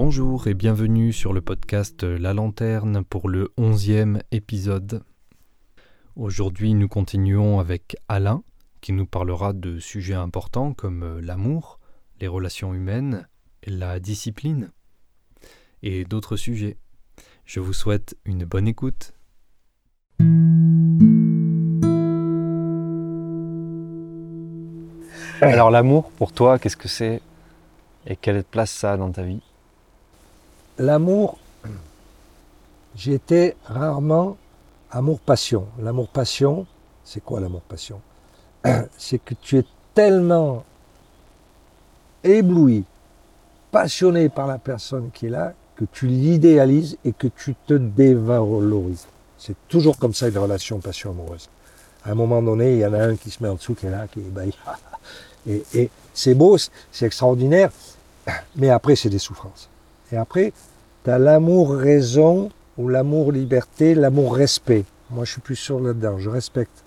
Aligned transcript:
Bonjour 0.00 0.46
et 0.46 0.54
bienvenue 0.54 1.12
sur 1.12 1.32
le 1.32 1.40
podcast 1.40 2.04
La 2.04 2.32
Lanterne 2.32 3.02
pour 3.02 3.28
le 3.28 3.52
onzième 3.56 4.22
épisode. 4.30 5.02
Aujourd'hui 6.14 6.74
nous 6.74 6.86
continuons 6.86 7.58
avec 7.58 7.96
Alain 8.06 8.44
qui 8.80 8.92
nous 8.92 9.06
parlera 9.06 9.52
de 9.52 9.80
sujets 9.80 10.14
importants 10.14 10.72
comme 10.72 11.18
l'amour, 11.18 11.80
les 12.20 12.28
relations 12.28 12.72
humaines, 12.74 13.26
la 13.66 13.98
discipline 13.98 14.70
et 15.82 16.04
d'autres 16.04 16.36
sujets. 16.36 16.76
Je 17.44 17.58
vous 17.58 17.72
souhaite 17.72 18.16
une 18.24 18.44
bonne 18.44 18.68
écoute. 18.68 19.14
Alors 25.40 25.72
l'amour, 25.72 26.12
pour 26.12 26.30
toi, 26.30 26.60
qu'est-ce 26.60 26.76
que 26.76 26.86
c'est? 26.86 27.20
Et 28.06 28.14
quelle 28.14 28.44
place 28.44 28.70
ça 28.70 28.92
a 28.92 28.96
dans 28.96 29.10
ta 29.10 29.24
vie? 29.24 29.42
L'amour, 30.78 31.38
j'étais 32.94 33.56
rarement 33.64 34.36
amour-passion. 34.90 35.66
L'amour-passion, 35.80 36.66
c'est 37.04 37.22
quoi 37.22 37.40
l'amour-passion? 37.40 38.00
C'est 38.98 39.18
que 39.18 39.34
tu 39.34 39.58
es 39.58 39.64
tellement 39.94 40.64
ébloui, 42.22 42.84
passionné 43.70 44.28
par 44.28 44.46
la 44.46 44.58
personne 44.58 45.10
qui 45.12 45.26
est 45.26 45.30
là, 45.30 45.54
que 45.76 45.84
tu 45.84 46.06
l'idéalises 46.06 46.96
et 47.04 47.12
que 47.12 47.28
tu 47.28 47.54
te 47.66 47.74
dévalorises. 47.74 49.06
C'est 49.38 49.56
toujours 49.68 49.96
comme 49.98 50.14
ça 50.14 50.28
une 50.28 50.38
relation 50.38 50.80
passion 50.80 51.10
amoureuse. 51.10 51.48
À 52.04 52.10
un 52.10 52.14
moment 52.14 52.42
donné, 52.42 52.74
il 52.74 52.78
y 52.80 52.86
en 52.86 52.94
a 52.94 52.98
un 52.98 53.16
qui 53.16 53.30
se 53.30 53.42
met 53.42 53.48
en 53.48 53.54
dessous, 53.54 53.74
qui 53.74 53.86
est 53.86 53.90
là, 53.90 54.06
qui. 54.08 54.20
Et, 55.46 55.64
et 55.72 55.90
c'est 56.12 56.34
beau, 56.34 56.58
c'est 56.58 57.06
extraordinaire, 57.06 57.70
mais 58.56 58.68
après, 58.68 58.96
c'est 58.96 59.08
des 59.08 59.20
souffrances. 59.20 59.68
Et 60.12 60.16
après, 60.16 60.52
tu 61.04 61.10
as 61.10 61.18
l'amour-raison 61.18 62.50
ou 62.76 62.88
l'amour-liberté, 62.88 63.94
l'amour-respect. 63.94 64.84
Moi, 65.10 65.24
je 65.24 65.32
suis 65.32 65.40
plus 65.40 65.56
sûr 65.56 65.80
là-dedans. 65.80 66.18
Je 66.18 66.30
respecte. 66.30 66.84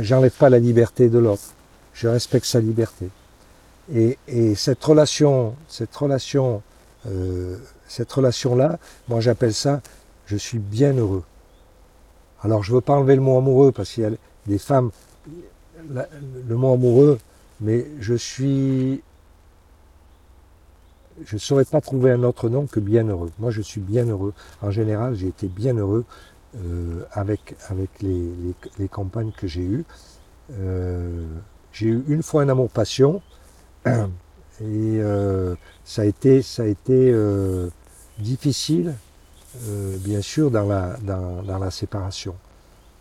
J'enlève 0.00 0.32
pas 0.32 0.50
la 0.50 0.58
liberté 0.58 1.08
de 1.08 1.18
l'autre. 1.18 1.54
Je 1.94 2.08
respecte 2.08 2.44
sa 2.44 2.60
liberté. 2.60 3.08
Et, 3.94 4.54
cette 4.54 4.84
relation, 4.84 5.54
cette 5.66 5.94
relation, 5.96 6.62
euh, 7.06 7.56
cette 7.86 8.12
relation-là, 8.12 8.78
moi 9.08 9.20
j'appelle 9.20 9.54
ça, 9.54 9.80
je 10.26 10.36
suis 10.36 10.58
bien 10.58 10.92
heureux. 10.92 11.24
Alors 12.42 12.62
je 12.62 12.72
veux 12.74 12.82
pas 12.82 12.92
enlever 12.92 13.14
le 13.14 13.22
mot 13.22 13.38
amoureux 13.38 13.72
parce 13.72 13.92
qu'il 13.92 14.02
y 14.02 14.06
a 14.06 14.10
des 14.46 14.58
femmes, 14.58 14.90
le 15.88 16.56
mot 16.56 16.74
amoureux, 16.74 17.18
mais 17.62 17.86
je 17.98 18.14
suis, 18.14 19.02
je 21.24 21.36
ne 21.36 21.40
saurais 21.40 21.64
pas 21.64 21.80
trouver 21.80 22.10
un 22.10 22.22
autre 22.22 22.48
nom 22.48 22.66
que 22.66 22.80
bien 22.80 23.06
heureux. 23.08 23.30
Moi 23.38 23.50
je 23.50 23.62
suis 23.62 23.80
bien 23.80 24.06
heureux. 24.06 24.32
En 24.62 24.70
général, 24.70 25.14
j'ai 25.14 25.28
été 25.28 25.46
bien 25.46 25.76
heureux 25.76 26.04
euh, 26.56 27.02
avec, 27.12 27.56
avec 27.68 27.90
les, 28.00 28.30
les, 28.78 28.88
compagnes 28.88 29.32
que 29.32 29.46
j'ai 29.46 29.62
eues. 29.62 29.84
Euh, 30.52 31.26
j'ai 31.72 31.86
eu 31.86 32.04
une 32.08 32.22
fois 32.22 32.42
un 32.42 32.48
amour-passion, 32.48 33.20
et 33.86 33.92
euh, 34.60 35.54
ça 35.84 36.02
a 36.02 36.04
été, 36.04 36.42
ça 36.42 36.62
a 36.62 36.66
été 36.66 37.10
euh, 37.12 37.68
difficile, 38.18 38.94
euh, 39.68 39.96
bien 39.98 40.20
sûr, 40.22 40.50
dans 40.50 40.66
la, 40.66 40.96
dans, 41.02 41.42
dans 41.42 41.58
la 41.58 41.70
séparation. 41.70 42.34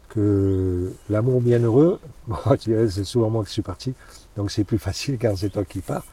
Que 0.09 0.91
l'amour 1.09 1.41
bienheureux, 1.41 1.99
c'est 2.59 3.03
souvent 3.03 3.29
moi 3.29 3.43
qui 3.45 3.51
suis 3.51 3.61
parti, 3.61 3.93
donc 4.35 4.51
c'est 4.51 4.63
plus 4.63 4.79
facile 4.79 5.17
quand 5.19 5.35
c'est 5.35 5.49
toi 5.49 5.65
qui 5.65 5.79
pars. 5.79 6.05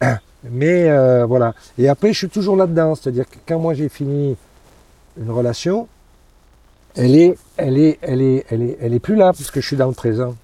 Mais 0.50 0.88
voilà. 1.24 1.54
Et 1.78 1.88
après, 1.88 2.12
je 2.12 2.18
suis 2.18 2.28
toujours 2.28 2.56
là-dedans. 2.56 2.94
C'est-à-dire 2.94 3.28
que 3.28 3.36
quand 3.46 3.58
moi 3.58 3.74
j'ai 3.74 3.88
fini 3.88 4.36
une 5.18 5.30
relation, 5.30 5.88
elle 6.94 7.16
est, 7.16 7.36
elle 7.56 7.78
est, 7.78 7.98
elle 8.02 8.22
est, 8.22 8.44
elle 8.50 8.62
est, 8.62 8.78
elle 8.80 8.94
est 8.94 8.98
plus 8.98 9.16
là 9.16 9.26
parce 9.26 9.50
que 9.50 9.60
je 9.60 9.66
suis 9.66 9.76
dans 9.76 9.88
le 9.88 9.94
présent. 9.94 10.34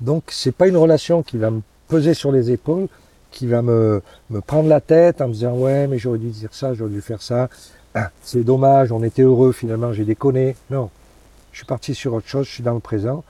Donc 0.00 0.24
c'est 0.28 0.52
pas 0.52 0.68
une 0.68 0.76
relation 0.76 1.22
qui 1.22 1.38
va 1.38 1.50
me 1.50 1.60
peser 1.88 2.14
sur 2.14 2.30
les 2.32 2.50
épaules, 2.50 2.88
qui 3.30 3.46
va 3.46 3.62
me, 3.62 4.02
me 4.30 4.40
prendre 4.40 4.68
la 4.68 4.80
tête 4.80 5.20
en 5.20 5.28
me 5.28 5.32
disant 5.32 5.54
ouais 5.54 5.86
mais 5.86 5.98
j'aurais 5.98 6.18
dû 6.18 6.28
dire 6.28 6.50
ça, 6.52 6.74
j'aurais 6.74 6.90
dû 6.90 7.00
faire 7.00 7.22
ça. 7.22 7.48
Ah, 7.94 8.10
c'est 8.22 8.42
dommage, 8.42 8.90
on 8.92 9.02
était 9.02 9.22
heureux 9.22 9.52
finalement, 9.52 9.92
j'ai 9.92 10.04
déconné. 10.04 10.56
Non, 10.70 10.90
je 11.52 11.58
suis 11.58 11.66
parti 11.66 11.94
sur 11.94 12.14
autre 12.14 12.28
chose, 12.28 12.46
je 12.46 12.52
suis 12.52 12.62
dans 12.62 12.74
le 12.74 12.80
présent. 12.80 13.24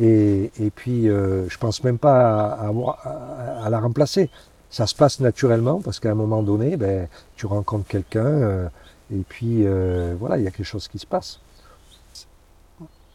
Et, 0.00 0.52
et 0.60 0.70
puis 0.70 1.08
euh, 1.08 1.48
je 1.48 1.58
pense 1.58 1.82
même 1.82 1.98
pas 1.98 2.46
à, 2.46 2.68
à, 2.68 3.66
à, 3.66 3.70
la 3.70 3.80
remplacer. 3.80 4.30
Ça 4.70 4.86
se 4.86 4.94
passe 4.94 5.20
naturellement 5.20 5.80
parce 5.80 5.98
qu'à 5.98 6.12
un 6.12 6.14
moment 6.14 6.42
donné, 6.42 6.76
ben, 6.76 7.08
tu 7.36 7.46
rencontres 7.46 7.88
quelqu'un 7.88 8.24
euh, 8.24 8.68
et 9.12 9.22
puis 9.28 9.66
euh, 9.66 10.14
voilà, 10.18 10.38
il 10.38 10.44
y 10.44 10.46
a 10.46 10.50
quelque 10.50 10.64
chose 10.64 10.86
qui 10.86 10.98
se 10.98 11.06
passe. 11.06 11.40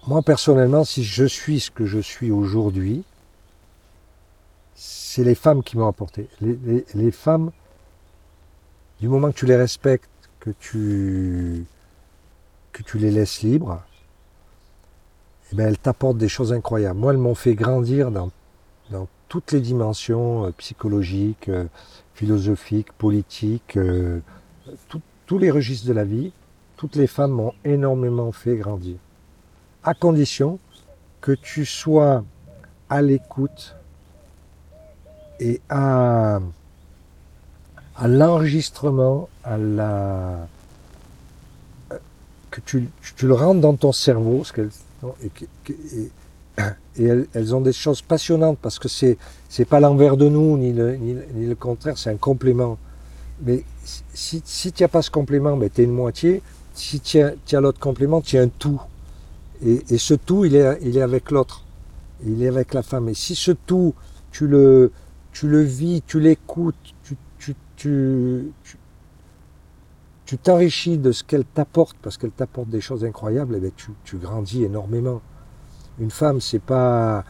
Moi 0.07 0.21
personnellement, 0.21 0.83
si 0.83 1.03
je 1.03 1.25
suis 1.25 1.61
ce 1.61 1.71
que 1.71 1.85
je 1.85 1.99
suis 1.99 2.29
aujourd'hui, 2.29 3.03
c'est 4.75 5.23
les 5.23 5.35
femmes 5.35 5.63
qui 5.63 5.77
m'ont 5.77 5.87
apporté. 5.87 6.27
Les, 6.41 7.11
femmes, 7.11 7.51
du 8.99 9.07
moment 9.07 9.31
que 9.31 9.37
tu 9.37 9.45
les 9.45 9.55
respectes, 9.55 10.09
que 10.41 10.49
tu, 10.59 11.65
que 12.73 12.83
tu 12.83 12.97
les 12.97 13.11
laisses 13.11 13.41
libres, 13.41 13.81
eh 15.51 15.55
ben, 15.55 15.67
elles 15.67 15.77
t'apportent 15.77 16.17
des 16.17 16.27
choses 16.27 16.51
incroyables. 16.51 16.99
Moi, 16.99 17.13
elles 17.13 17.17
m'ont 17.17 17.33
fait 17.33 17.55
grandir 17.55 18.11
dans, 18.11 18.29
dans 18.89 19.07
toutes 19.27 19.51
les 19.51 19.61
dimensions 19.61 20.45
euh, 20.45 20.51
psychologiques, 20.51 21.49
euh, 21.49 21.65
philosophiques, 22.13 22.91
politiques, 22.93 23.77
euh, 23.77 24.19
tous 25.25 25.39
les 25.39 25.51
registres 25.51 25.87
de 25.87 25.93
la 25.93 26.03
vie. 26.03 26.31
Toutes 26.77 26.95
les 26.95 27.07
femmes 27.07 27.31
m'ont 27.31 27.53
énormément 27.63 28.31
fait 28.31 28.57
grandir. 28.57 28.97
À 29.83 29.93
condition 29.93 30.59
que 31.21 31.31
tu 31.31 31.65
sois 31.65 32.23
à 32.89 33.01
l'écoute 33.01 33.75
et 35.39 35.61
à, 35.69 36.39
à 37.95 38.07
l'enregistrement, 38.07 39.29
à 39.43 39.57
la 39.57 40.47
que 42.51 42.61
tu, 42.61 42.87
le 43.23 43.33
rentres 43.33 43.59
dans 43.59 43.75
ton 43.75 43.91
cerveau, 43.91 44.43
et, 45.21 45.31
et, 45.69 46.11
elles, 46.97 47.55
ont 47.55 47.61
des 47.61 47.73
choses 47.73 48.01
passionnantes 48.01 48.57
parce 48.61 48.79
que 48.79 48.87
c'est 48.87 49.17
c'est 49.49 49.65
pas 49.65 49.79
l'envers 49.79 50.17
de 50.17 50.29
nous 50.29 50.57
ni 50.57 50.73
le, 50.73 50.95
ni, 50.95 51.45
le 51.45 51.55
contraire, 51.55 51.97
c'est 51.97 52.09
un 52.09 52.17
complément. 52.17 52.77
Mais 53.41 53.63
si, 54.13 54.41
si 54.45 54.71
tu 54.71 54.83
n'as 54.83 54.87
pas 54.87 55.01
ce 55.01 55.11
complément, 55.11 55.57
ben, 55.57 55.69
tu 55.69 55.81
es 55.81 55.83
une 55.83 55.91
moitié. 55.91 56.41
Si 56.73 56.99
tu 56.99 57.19
as, 57.19 57.61
l'autre 57.61 57.79
complément, 57.79 58.21
tu 58.21 58.37
as 58.37 58.41
un 58.41 58.47
tout. 58.47 58.81
Et, 59.65 59.81
et, 59.89 59.97
ce 59.97 60.13
tout, 60.13 60.45
il 60.45 60.55
est, 60.55 60.77
il 60.81 60.97
est 60.97 61.01
avec 61.01 61.31
l'autre. 61.31 61.63
Il 62.25 62.43
est 62.43 62.47
avec 62.47 62.73
la 62.73 62.83
femme. 62.83 63.09
Et 63.09 63.13
si 63.13 63.35
ce 63.35 63.51
tout, 63.51 63.93
tu 64.31 64.47
le, 64.47 64.91
tu 65.31 65.47
le 65.47 65.61
vis, 65.61 66.01
tu 66.05 66.19
l'écoutes, 66.19 66.75
tu, 67.03 67.15
tu, 67.37 67.55
tu, 67.75 68.51
tu 70.25 70.37
t'enrichis 70.37 70.97
de 70.97 71.11
ce 71.11 71.23
qu'elle 71.23 71.45
t'apporte, 71.45 71.97
parce 72.01 72.17
qu'elle 72.17 72.31
t'apporte 72.31 72.69
des 72.69 72.81
choses 72.81 73.05
incroyables, 73.05 73.53
et 73.53 73.57
eh 73.57 73.61
bien 73.61 73.71
tu, 73.75 73.91
tu, 74.03 74.17
grandis 74.17 74.63
énormément. 74.63 75.21
Une 75.99 76.11
femme, 76.11 76.41
c'est 76.41 76.59
pas, 76.59 77.23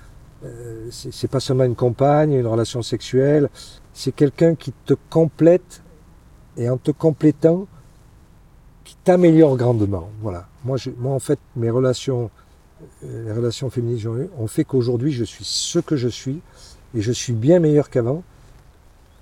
euh, 0.43 0.87
c'est 0.91 1.29
pas 1.29 1.39
seulement 1.39 1.63
une 1.63 1.75
compagne, 1.75 2.33
une 2.33 2.47
relation 2.47 2.81
sexuelle, 2.81 3.49
c'est 3.93 4.11
quelqu'un 4.11 4.55
qui 4.55 4.73
te 4.85 4.93
complète, 5.09 5.81
et 6.57 6.69
en 6.69 6.77
te 6.77 6.91
complétant, 6.91 7.67
qui 8.83 8.95
t'améliore 9.03 9.57
grandement. 9.57 10.09
Voilà. 10.21 10.47
Moi, 10.63 10.77
je, 10.77 10.89
moi, 10.97 11.13
en 11.13 11.19
fait, 11.19 11.39
mes 11.55 11.69
relations, 11.69 12.29
euh, 13.03 13.25
les 13.25 13.31
relations 13.31 13.69
féminines 13.69 14.29
ont 14.37 14.47
fait 14.47 14.63
qu'aujourd'hui, 14.63 15.11
je 15.11 15.23
suis 15.23 15.45
ce 15.45 15.79
que 15.79 15.95
je 15.95 16.07
suis, 16.07 16.41
et 16.95 17.01
je 17.01 17.11
suis 17.11 17.33
bien 17.33 17.59
meilleur 17.59 17.89
qu'avant. 17.89 18.23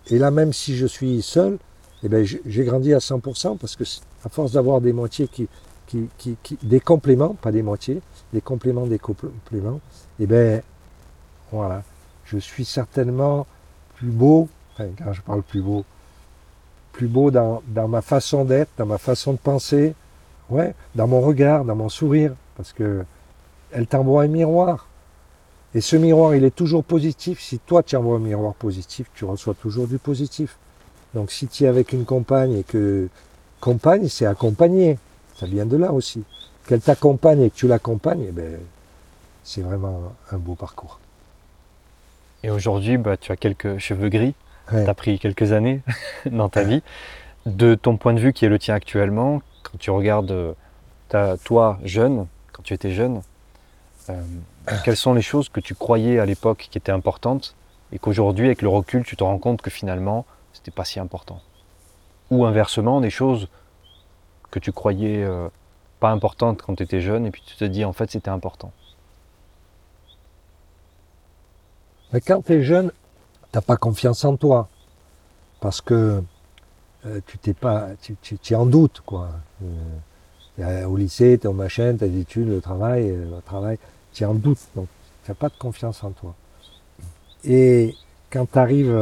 Et 0.10 0.20
là, 0.20 0.32
même 0.32 0.54
si 0.54 0.76
je 0.76 0.86
suis 0.86 1.22
seul, 1.22 1.58
eh 2.04 2.10
ben, 2.10 2.26
j'ai 2.26 2.64
grandi 2.66 2.94
à 2.94 3.00
100% 3.00 3.58
parce 3.58 3.76
que 3.76 3.84
à 4.26 4.30
force 4.30 4.52
d'avoir 4.52 4.82
des 4.82 4.94
moitiés 4.94 5.28
qui, 5.28 5.48
qui, 5.88 6.08
qui, 6.18 6.58
des 6.62 6.80
compléments, 6.80 7.36
pas 7.36 7.52
des 7.52 7.64
moitiés, 7.64 8.02
des 8.34 8.42
compléments, 8.42 8.86
des 8.86 9.00
compléments, 9.00 9.80
et 10.20 10.24
eh 10.24 10.26
ben, 10.26 10.62
voilà, 11.52 11.84
je 12.26 12.38
suis 12.38 12.66
certainement 12.66 13.46
plus 13.96 14.10
beau, 14.10 14.50
enfin, 14.74 14.88
quand 14.98 15.14
je 15.14 15.22
parle 15.22 15.44
plus 15.44 15.62
beau, 15.62 15.86
plus 16.92 17.08
beau 17.08 17.32
dans, 17.32 17.62
ma 17.88 18.02
façon 18.02 18.44
d'être, 18.44 18.70
dans 18.78 18.86
ma 18.86 18.98
façon 18.98 19.34
de 19.34 19.38
penser, 19.38 19.94
ouais, 20.50 20.74
dans 20.96 21.08
mon 21.08 21.22
regard, 21.22 21.64
dans 21.64 21.76
mon 21.76 21.90
sourire, 21.90 22.34
parce 22.56 22.74
que 22.74 23.06
elle 23.72 23.88
t'envoie 23.88 24.24
un 24.24 24.28
miroir. 24.28 24.88
Et 25.76 25.82
ce 25.82 25.96
miroir, 25.96 26.36
il 26.36 26.44
est 26.44 26.56
toujours 26.56 26.84
positif. 26.84 27.42
Si 27.42 27.58
toi, 27.58 27.82
tu 27.82 27.96
envoies 27.96 28.18
un 28.18 28.20
miroir 28.20 28.54
positif, 28.54 29.08
tu 29.16 29.26
reçois 29.26 29.56
toujours 29.56 29.88
du 29.88 29.98
positif. 29.98 30.58
Donc 31.16 31.32
si 31.32 31.48
tu 31.48 31.64
es 31.64 31.68
avec 31.68 31.94
une 31.94 32.06
compagne 32.06 32.54
et 32.54 32.64
que 32.64 33.10
compagne, 33.60 34.08
c'est 34.08 34.28
accompagner. 34.28 35.00
Ça 35.36 35.48
vient 35.48 35.66
de 35.66 35.78
là 35.78 35.92
aussi. 35.92 36.24
Qu'elle 36.68 36.82
t'accompagne 36.82 37.42
et 37.42 37.50
que 37.50 37.56
tu 37.56 37.68
l'accompagnes, 37.68 38.26
eh 38.30 38.32
ben, 38.32 38.60
c'est 39.44 39.62
vraiment 39.62 40.14
un 40.32 40.38
beau 40.38 40.56
parcours. 40.56 41.00
Et 42.44 42.50
aujourd'hui, 42.50 42.98
bah, 42.98 43.18
tu 43.18 43.32
as 43.32 43.38
quelques 43.38 43.78
cheveux 43.78 44.10
gris. 44.10 44.36
Tu 44.70 44.78
as 44.78 44.94
pris 44.94 45.20
quelques 45.20 45.52
années 45.52 45.82
dans 46.26 46.50
ta 46.50 46.64
vie. 46.64 46.82
De 47.46 47.76
ton 47.76 47.98
point 47.98 48.14
de 48.14 48.20
vue 48.20 48.32
qui 48.32 48.46
est 48.46 48.50
le 48.50 48.60
tien 48.60 48.76
actuellement, 48.76 49.42
quand 49.64 49.78
tu 49.78 49.92
regardes 49.92 50.56
ta, 51.10 51.38
toi 51.38 51.80
jeune, 51.84 52.28
quand 52.54 52.64
tu 52.64 52.74
étais 52.74 52.92
jeune, 52.92 53.22
euh, 54.10 54.22
quelles 54.86 54.98
sont 54.98 55.14
les 55.14 55.22
choses 55.22 55.50
que 55.50 55.60
tu 55.60 55.76
croyais 55.76 56.20
à 56.20 56.26
l'époque 56.26 56.68
qui 56.70 56.78
étaient 56.78 56.92
importantes 56.92 57.56
et 57.92 58.00
qu'aujourd'hui, 58.00 58.46
avec 58.46 58.62
le 58.62 58.70
recul, 58.70 59.04
tu 59.04 59.18
te 59.18 59.24
rends 59.24 59.38
compte 59.38 59.62
que 59.62 59.70
finalement, 59.70 60.26
c'était 60.54 60.72
pas 60.72 60.86
si 60.86 61.00
important? 61.00 61.42
Ou 62.32 62.46
inversement, 62.46 63.02
des 63.02 63.10
choses 63.10 63.50
que 64.50 64.60
tu 64.60 64.72
croyais 64.72 65.24
euh, 65.24 65.50
pas 66.04 66.12
importantes 66.12 66.62
quand 66.62 66.76
tu 66.76 66.84
étais 66.84 67.00
jeune 67.00 67.26
et 67.26 67.32
puis 67.32 67.42
tu 67.46 67.56
te 67.56 67.64
dis 67.64 67.86
en 67.86 67.94
fait 67.94 68.12
c'était 68.12 68.36
important 68.40 68.74
Mais 72.12 72.20
quand 72.20 72.42
tu 72.46 72.54
es 72.54 72.62
jeune, 72.62 72.92
tu 73.52 73.58
n'as 73.58 73.62
pas 73.62 73.78
confiance 73.78 74.26
en 74.26 74.36
toi. 74.36 74.68
Parce 75.62 75.80
que 75.80 76.22
euh, 77.06 77.22
tu 77.26 77.38
t'es 77.38 77.54
pas, 77.54 77.88
tu, 78.02 78.16
tu, 78.22 78.54
es 78.54 78.56
en 78.56 78.66
doute, 78.66 79.02
quoi. 79.06 79.30
Euh, 80.60 80.86
au 80.86 80.98
lycée, 80.98 81.40
tu 81.40 81.46
es 81.46 81.50
au 81.50 81.54
machin, 81.54 81.96
tes 81.96 82.14
études, 82.20 82.50
le 82.50 82.62
travail, 82.62 83.08
le 83.08 83.42
travail, 83.42 83.80
tu 84.14 84.24
es 84.24 84.26
en 84.26 84.36
doute. 84.36 84.60
Donc, 84.76 84.88
tu 85.24 85.32
n'as 85.32 85.36
pas 85.36 85.50
de 85.50 85.58
confiance 85.58 86.04
en 86.04 86.12
toi. 86.12 86.36
Et 87.46 87.96
quand 88.30 88.46
tu 88.52 88.60
arrives, 88.60 88.96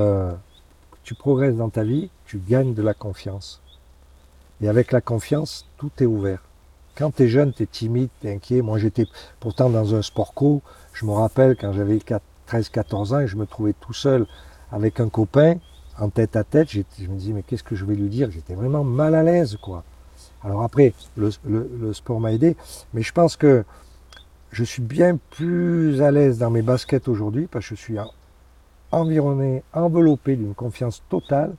tu 1.04 1.16
progresses 1.16 1.58
dans 1.58 1.70
ta 1.70 1.84
vie, 1.84 2.10
tu 2.28 2.38
gagnes 2.38 2.76
de 2.76 2.84
la 2.84 2.94
confiance. 2.94 3.60
Et 4.62 4.70
avec 4.70 4.92
la 4.94 5.02
confiance, 5.02 5.66
tout 5.78 5.92
est 6.00 6.06
ouvert. 6.06 6.42
Quand 6.96 7.12
tu 7.16 7.24
es 7.24 7.28
jeune, 7.28 7.54
tu 7.54 7.64
es 7.64 7.66
timide, 7.66 8.10
tu 8.22 8.30
inquiet. 8.30 8.62
Moi, 8.62 8.78
j'étais 8.78 9.06
pourtant 9.40 9.70
dans 9.70 9.96
un 9.96 10.02
sport 10.02 10.34
co. 10.34 10.62
Je 10.94 11.06
me 11.06 11.12
rappelle 11.12 11.56
quand 11.56 11.74
j'avais 11.74 12.00
13-14 12.48 13.16
ans 13.16 13.20
et 13.22 13.28
je 13.28 13.38
me 13.38 13.46
trouvais 13.46 13.74
tout 13.74 13.94
seul 13.94 14.28
avec 14.72 15.00
un 15.00 15.10
copain 15.10 15.56
en 16.00 16.10
tête 16.10 16.36
à 16.36 16.44
tête. 16.44 16.70
Je 16.72 16.80
me 17.08 17.16
disais, 17.16 17.34
mais 17.34 17.44
qu'est-ce 17.44 17.64
que 17.64 17.76
je 17.76 17.86
vais 17.86 17.96
lui 17.96 18.10
dire? 18.10 18.30
J'étais 18.32 18.56
vraiment 18.56 18.84
mal 18.84 19.16
à 19.16 19.24
l'aise, 19.24 19.58
quoi. 19.62 19.84
Alors 20.44 20.64
après, 20.64 20.94
le, 21.18 21.30
le 21.46 21.94
sport 21.94 22.20
m'a 22.20 22.34
aidé, 22.34 22.56
mais 22.94 23.02
je 23.04 23.12
pense 23.12 23.36
que 23.36 23.64
je 24.52 24.64
suis 24.64 24.82
bien 24.82 25.18
plus 25.30 26.02
à 26.02 26.12
l'aise 26.12 26.40
dans 26.40 26.50
mes 26.50 26.62
baskets 26.62 27.08
aujourd'hui 27.08 27.48
parce 27.48 27.70
que 27.70 27.76
je 27.76 27.82
suis 27.82 27.98
environné, 28.92 29.64
enveloppé 29.74 30.36
d'une 30.36 30.54
confiance 30.54 31.04
totale 31.10 31.54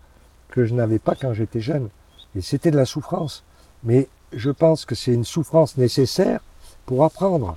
que 0.49 0.65
je 0.65 0.75
n'avais 0.75 0.99
pas 0.99 1.15
quand 1.15 1.33
j'étais 1.33 1.61
jeune. 1.61 1.89
Et 2.37 2.43
c'était 2.43 2.71
de 2.71 2.77
la 2.77 2.85
souffrance. 2.85 3.45
Mais 3.85 4.09
je 4.35 4.51
pense 4.51 4.85
que 4.85 4.95
c'est 4.95 5.13
une 5.13 5.25
souffrance 5.25 5.77
nécessaire 5.77 6.41
pour 6.87 7.05
apprendre. 7.05 7.57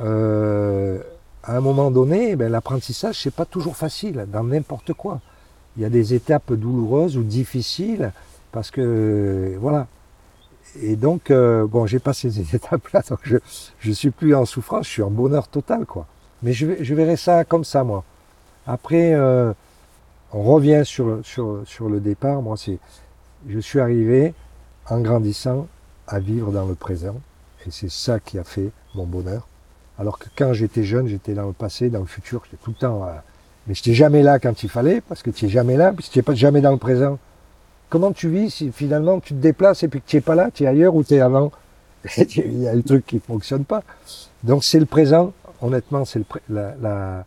Euh, 0.00 0.98
à 1.42 1.56
un 1.56 1.60
moment 1.60 1.90
donné, 1.90 2.36
ben, 2.36 2.50
l'apprentissage, 2.50 3.20
c'est 3.20 3.34
pas 3.34 3.44
toujours 3.44 3.76
facile, 3.76 4.26
dans 4.32 4.44
n'importe 4.44 4.92
quoi. 4.92 5.20
Il 5.76 5.82
y 5.82 5.84
a 5.84 5.90
des 5.90 6.14
étapes 6.14 6.52
douloureuses 6.52 7.16
ou 7.16 7.22
difficiles, 7.22 8.12
parce 8.52 8.70
que, 8.70 9.56
voilà. 9.60 9.86
Et 10.80 10.96
donc, 10.96 11.30
euh, 11.30 11.66
bon, 11.66 11.86
j'ai 11.86 11.98
passé 11.98 12.30
ces 12.30 12.56
étapes-là, 12.56 13.02
donc 13.08 13.20
je, 13.24 13.38
je 13.78 13.92
suis 13.92 14.10
plus 14.10 14.34
en 14.34 14.44
souffrance, 14.44 14.86
je 14.86 14.90
suis 14.90 15.02
en 15.02 15.10
bonheur 15.10 15.48
total, 15.48 15.86
quoi. 15.86 16.06
Mais 16.42 16.52
je, 16.52 16.94
verrai 16.94 17.16
ça 17.16 17.44
comme 17.44 17.64
ça, 17.64 17.84
moi. 17.84 18.04
Après, 18.66 19.12
euh, 19.14 19.52
on 20.32 20.42
revient 20.42 20.82
sur, 20.84 21.20
sur, 21.24 21.62
sur 21.66 21.88
le 21.88 22.00
départ. 22.00 22.42
Moi, 22.42 22.56
c'est, 22.56 22.78
je 23.48 23.58
suis 23.60 23.78
arrivé 23.78 24.34
en 24.88 25.00
grandissant 25.00 25.68
à 26.12 26.20
vivre 26.20 26.52
dans 26.52 26.66
le 26.66 26.74
présent. 26.74 27.16
Et 27.66 27.70
c'est 27.70 27.90
ça 27.90 28.20
qui 28.20 28.38
a 28.38 28.44
fait 28.44 28.70
mon 28.94 29.04
bonheur. 29.04 29.46
Alors 29.98 30.18
que 30.18 30.26
quand 30.36 30.52
j'étais 30.52 30.84
jeune, 30.84 31.06
j'étais 31.06 31.34
dans 31.34 31.46
le 31.46 31.52
passé, 31.52 31.88
dans 31.88 32.00
le 32.00 32.06
futur, 32.06 32.42
j'étais 32.44 32.62
tout 32.62 32.70
le 32.70 32.76
temps. 32.76 33.04
Euh, 33.04 33.12
mais 33.66 33.74
je 33.74 33.80
n'étais 33.80 33.94
jamais 33.94 34.22
là 34.22 34.38
quand 34.38 34.62
il 34.62 34.68
fallait, 34.68 35.00
parce 35.00 35.22
que 35.22 35.30
tu 35.30 35.44
n'es 35.44 35.50
jamais 35.50 35.76
là, 35.76 35.92
puis 35.92 36.08
tu 36.10 36.18
n'es 36.18 36.36
jamais 36.36 36.60
dans 36.60 36.72
le 36.72 36.78
présent. 36.78 37.18
Comment 37.88 38.12
tu 38.12 38.28
vis 38.28 38.50
si 38.50 38.72
finalement 38.72 39.20
tu 39.20 39.34
te 39.34 39.40
déplaces 39.40 39.82
et 39.82 39.88
puis 39.88 40.00
que 40.00 40.08
tu 40.08 40.16
n'es 40.16 40.22
pas 40.22 40.34
là, 40.34 40.50
tu 40.52 40.64
es 40.64 40.66
ailleurs 40.66 40.94
ou 40.94 41.04
tu 41.04 41.14
es 41.14 41.20
avant? 41.20 41.52
Il 42.18 42.62
y 42.62 42.68
a 42.68 42.72
un 42.72 42.80
truc 42.80 43.06
qui 43.06 43.16
ne 43.16 43.20
fonctionne 43.20 43.64
pas. 43.64 43.82
Donc 44.42 44.64
c'est 44.64 44.80
le 44.80 44.86
présent, 44.86 45.32
honnêtement, 45.60 46.04
c'est 46.04 46.22
la, 46.48 47.24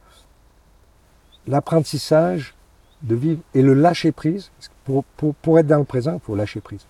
l'apprentissage 1.47 2.53
de 3.03 3.15
vivre 3.15 3.41
et 3.53 3.61
le 3.61 3.73
lâcher 3.73 4.11
prise. 4.11 4.51
Pour, 4.83 5.03
pour, 5.41 5.57
être 5.57 5.67
dans 5.67 5.79
le 5.79 5.85
présent, 5.85 6.15
il 6.15 6.19
faut 6.19 6.35
lâcher 6.35 6.59
prise. 6.59 6.81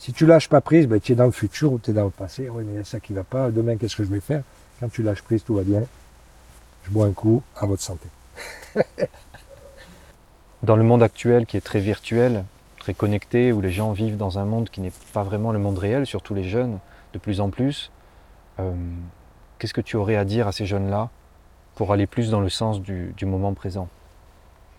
Si 0.00 0.14
tu 0.14 0.24
lâches 0.24 0.48
pas 0.48 0.62
prise, 0.62 0.88
ben, 0.88 0.98
tu 0.98 1.12
es 1.12 1.14
dans 1.14 1.26
le 1.26 1.30
futur 1.30 1.74
ou 1.74 1.78
tu 1.78 1.90
es 1.90 1.94
dans 1.94 2.04
le 2.04 2.10
passé. 2.10 2.48
Oui, 2.48 2.64
mais 2.66 2.72
il 2.72 2.76
y 2.76 2.80
a 2.80 2.84
ça 2.84 3.00
qui 3.00 3.12
va 3.12 3.22
pas. 3.22 3.50
Demain, 3.50 3.76
qu'est-ce 3.76 3.96
que 3.96 4.02
je 4.02 4.08
vais 4.08 4.20
faire? 4.20 4.42
Quand 4.80 4.90
tu 4.90 5.02
lâches 5.02 5.20
prise, 5.20 5.44
tout 5.44 5.54
va 5.54 5.62
bien. 5.62 5.82
Je 6.84 6.90
bois 6.90 7.04
un 7.04 7.12
coup, 7.12 7.42
à 7.54 7.66
votre 7.66 7.82
santé. 7.82 8.08
dans 10.62 10.76
le 10.76 10.82
monde 10.84 11.02
actuel 11.02 11.44
qui 11.44 11.58
est 11.58 11.60
très 11.60 11.80
virtuel, 11.80 12.46
très 12.78 12.94
connecté, 12.94 13.52
où 13.52 13.60
les 13.60 13.70
gens 13.70 13.92
vivent 13.92 14.16
dans 14.16 14.38
un 14.38 14.46
monde 14.46 14.70
qui 14.70 14.80
n'est 14.80 14.92
pas 15.12 15.22
vraiment 15.22 15.52
le 15.52 15.58
monde 15.58 15.76
réel, 15.76 16.06
surtout 16.06 16.32
les 16.32 16.44
jeunes, 16.44 16.78
de 17.12 17.18
plus 17.18 17.42
en 17.42 17.50
plus, 17.50 17.90
euh, 18.58 18.72
qu'est-ce 19.58 19.74
que 19.74 19.82
tu 19.82 19.96
aurais 19.96 20.16
à 20.16 20.24
dire 20.24 20.48
à 20.48 20.52
ces 20.52 20.64
jeunes-là 20.64 21.10
pour 21.74 21.92
aller 21.92 22.06
plus 22.06 22.30
dans 22.30 22.40
le 22.40 22.48
sens 22.48 22.80
du, 22.80 23.14
moment 23.22 23.52
présent? 23.52 23.88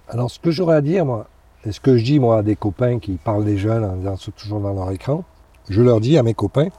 Alors, 0.08 0.32
ce 0.32 0.40
que 0.40 0.50
j'aurais 0.50 0.78
à 0.78 0.82
dire, 0.82 1.06
moi, 1.06 1.28
et 1.66 1.72
ce 1.72 1.80
que 1.80 1.98
je 1.98 2.04
dis, 2.04 2.20
moi, 2.20 2.40
à 2.40 2.42
des 2.42 2.56
copains 2.56 3.00
qui 3.00 3.14
parlent 3.14 3.46
des 3.46 3.58
jeunes 3.58 3.86
en 3.86 3.96
disant 3.96 4.18
toujours 4.36 4.60
dans 4.60 4.74
leur 4.74 4.92
écran, 4.92 5.24
je 5.70 5.82
leur 5.82 6.00
dis 6.00 6.18
à 6.18 6.24
mes 6.24 6.34
copains, 6.34 6.70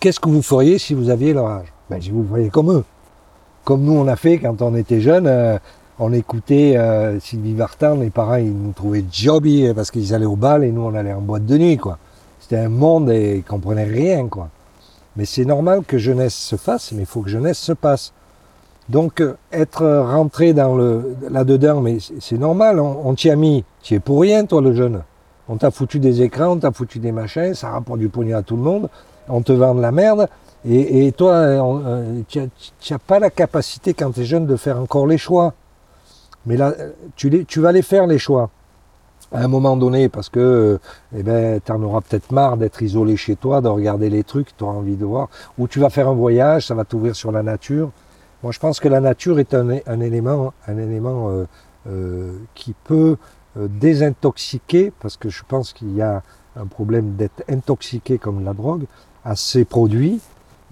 qu'est-ce 0.00 0.20
que 0.20 0.28
vous 0.28 0.42
feriez 0.42 0.78
si 0.78 0.92
vous 0.92 1.08
aviez 1.08 1.32
leur 1.32 1.46
âge? 1.46 1.72
Ben, 1.88 2.00
Si 2.00 2.10
vous 2.10 2.22
voyez 2.22 2.50
comme 2.50 2.70
eux. 2.70 2.84
Comme 3.64 3.82
nous, 3.82 3.92
on 3.92 4.06
a 4.06 4.16
fait 4.16 4.38
quand 4.38 4.60
on 4.60 4.74
était 4.74 5.00
jeunes, 5.00 5.26
euh, 5.26 5.58
on 5.98 6.12
écoutait 6.12 6.76
euh, 6.76 7.20
Sylvie 7.20 7.54
Vartan, 7.54 7.96
les 7.96 8.10
parents, 8.10 8.36
ils 8.36 8.52
nous 8.52 8.72
trouvaient 8.72 9.04
jobby 9.10 9.72
parce 9.74 9.90
qu'ils 9.90 10.12
allaient 10.14 10.26
au 10.26 10.36
bal 10.36 10.64
et 10.64 10.72
nous, 10.72 10.82
on 10.82 10.94
allait 10.94 11.12
en 11.12 11.20
boîte 11.20 11.46
de 11.46 11.56
nuit, 11.56 11.78
quoi. 11.78 11.98
C'était 12.40 12.58
un 12.58 12.68
monde 12.68 13.10
et 13.10 13.36
ils 13.36 13.44
comprenaient 13.44 13.84
rien, 13.84 14.28
quoi. 14.28 14.48
Mais 15.16 15.24
c'est 15.24 15.44
normal 15.44 15.84
que 15.86 15.98
jeunesse 15.98 16.34
se 16.34 16.56
fasse, 16.56 16.92
mais 16.92 17.02
il 17.02 17.06
faut 17.06 17.22
que 17.22 17.30
jeunesse 17.30 17.58
se 17.58 17.72
passe. 17.72 18.12
Donc 18.92 19.22
euh, 19.22 19.36
être 19.52 19.86
rentré 19.86 20.52
dans 20.52 20.76
le 20.76 21.16
là-dedans, 21.30 21.80
mais 21.80 21.96
c'est 22.20 22.36
normal, 22.36 22.78
on, 22.78 23.14
t'y 23.14 23.30
a 23.30 23.36
mis, 23.36 23.64
tu 23.82 23.94
es 23.94 24.00
pour 24.00 24.20
rien 24.20 24.44
toi 24.44 24.60
le 24.60 24.74
jeune. 24.74 25.02
On 25.48 25.56
t'a 25.56 25.70
foutu 25.70 25.98
des 25.98 26.20
écrans, 26.20 26.48
on 26.48 26.58
t'a 26.58 26.72
foutu 26.72 26.98
des 26.98 27.10
machins, 27.10 27.54
ça 27.54 27.70
rapporte 27.70 28.00
du 28.00 28.10
pognon 28.10 28.36
à 28.36 28.42
tout 28.42 28.54
le 28.54 28.62
monde, 28.62 28.90
on 29.30 29.40
te 29.40 29.52
vend 29.52 29.74
de 29.74 29.80
la 29.80 29.92
merde, 29.92 30.28
et, 30.68 31.10
toi, 31.12 31.32
euh, 31.32 32.20
tu 32.28 32.40
n'as 32.90 32.98
pas 32.98 33.18
la 33.18 33.30
capacité 33.30 33.94
quand 33.94 34.12
tu 34.12 34.20
es 34.20 34.24
jeune 34.24 34.46
de 34.46 34.56
faire 34.56 34.78
encore 34.78 35.06
les 35.06 35.18
choix. 35.18 35.54
Mais 36.44 36.58
là, 36.58 36.74
tu, 37.16 37.60
vas 37.60 37.72
les 37.72 37.82
faire 37.82 38.06
les 38.06 38.18
choix. 38.18 38.50
À 39.32 39.42
un 39.42 39.48
moment 39.48 39.76
donné, 39.76 40.10
parce 40.10 40.28
que 40.28 40.38
euh, 40.38 40.78
eh 41.16 41.22
ben, 41.22 41.60
tu 41.64 41.72
en 41.72 41.82
auras 41.82 42.02
peut-être 42.02 42.30
marre 42.30 42.58
d'être 42.58 42.82
isolé 42.82 43.16
chez 43.16 43.36
toi, 43.36 43.62
de 43.62 43.68
regarder 43.68 44.10
les 44.10 44.22
trucs, 44.22 44.54
tu 44.56 44.64
auras 44.64 44.74
envie 44.74 44.96
de 44.96 45.04
voir, 45.06 45.28
ou 45.58 45.66
tu 45.66 45.80
vas 45.80 45.88
faire 45.88 46.08
un 46.08 46.14
voyage, 46.14 46.66
ça 46.66 46.74
va 46.74 46.84
t'ouvrir 46.84 47.16
sur 47.16 47.32
la 47.32 47.42
nature, 47.42 47.90
moi, 48.42 48.50
je 48.50 48.58
pense 48.58 48.80
que 48.80 48.88
la 48.88 49.00
nature 49.00 49.38
est 49.38 49.54
un, 49.54 49.70
élément, 50.00 50.52
un 50.66 50.76
élément 50.76 51.30
euh, 51.30 51.44
euh, 51.86 52.32
qui 52.54 52.74
peut 52.84 53.16
euh, 53.56 53.68
désintoxiquer, 53.68 54.92
parce 55.00 55.16
que 55.16 55.28
je 55.28 55.42
pense 55.46 55.72
qu'il 55.72 55.94
y 55.94 56.02
a 56.02 56.22
un 56.56 56.66
problème 56.66 57.14
d'être 57.14 57.44
intoxiqué 57.48 58.18
comme 58.18 58.44
la 58.44 58.52
drogue, 58.52 58.84
à 59.24 59.36
ces 59.36 59.64
produits, 59.64 60.20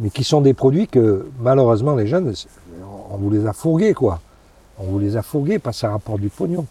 mais 0.00 0.10
qui 0.10 0.24
sont 0.24 0.40
des 0.40 0.54
produits 0.54 0.88
que 0.88 1.28
malheureusement 1.38 1.94
les 1.94 2.08
jeunes, 2.08 2.34
on 3.10 3.16
vous 3.16 3.30
les 3.30 3.46
a 3.46 3.52
fourgués, 3.52 3.94
quoi. 3.94 4.20
On 4.78 4.84
vous 4.84 4.98
les 4.98 5.16
a 5.16 5.22
fourgués 5.22 5.58
parce 5.60 5.76
que 5.76 5.80
ça 5.82 5.90
rapporte 5.90 6.20
du 6.20 6.30
pognon. 6.30 6.66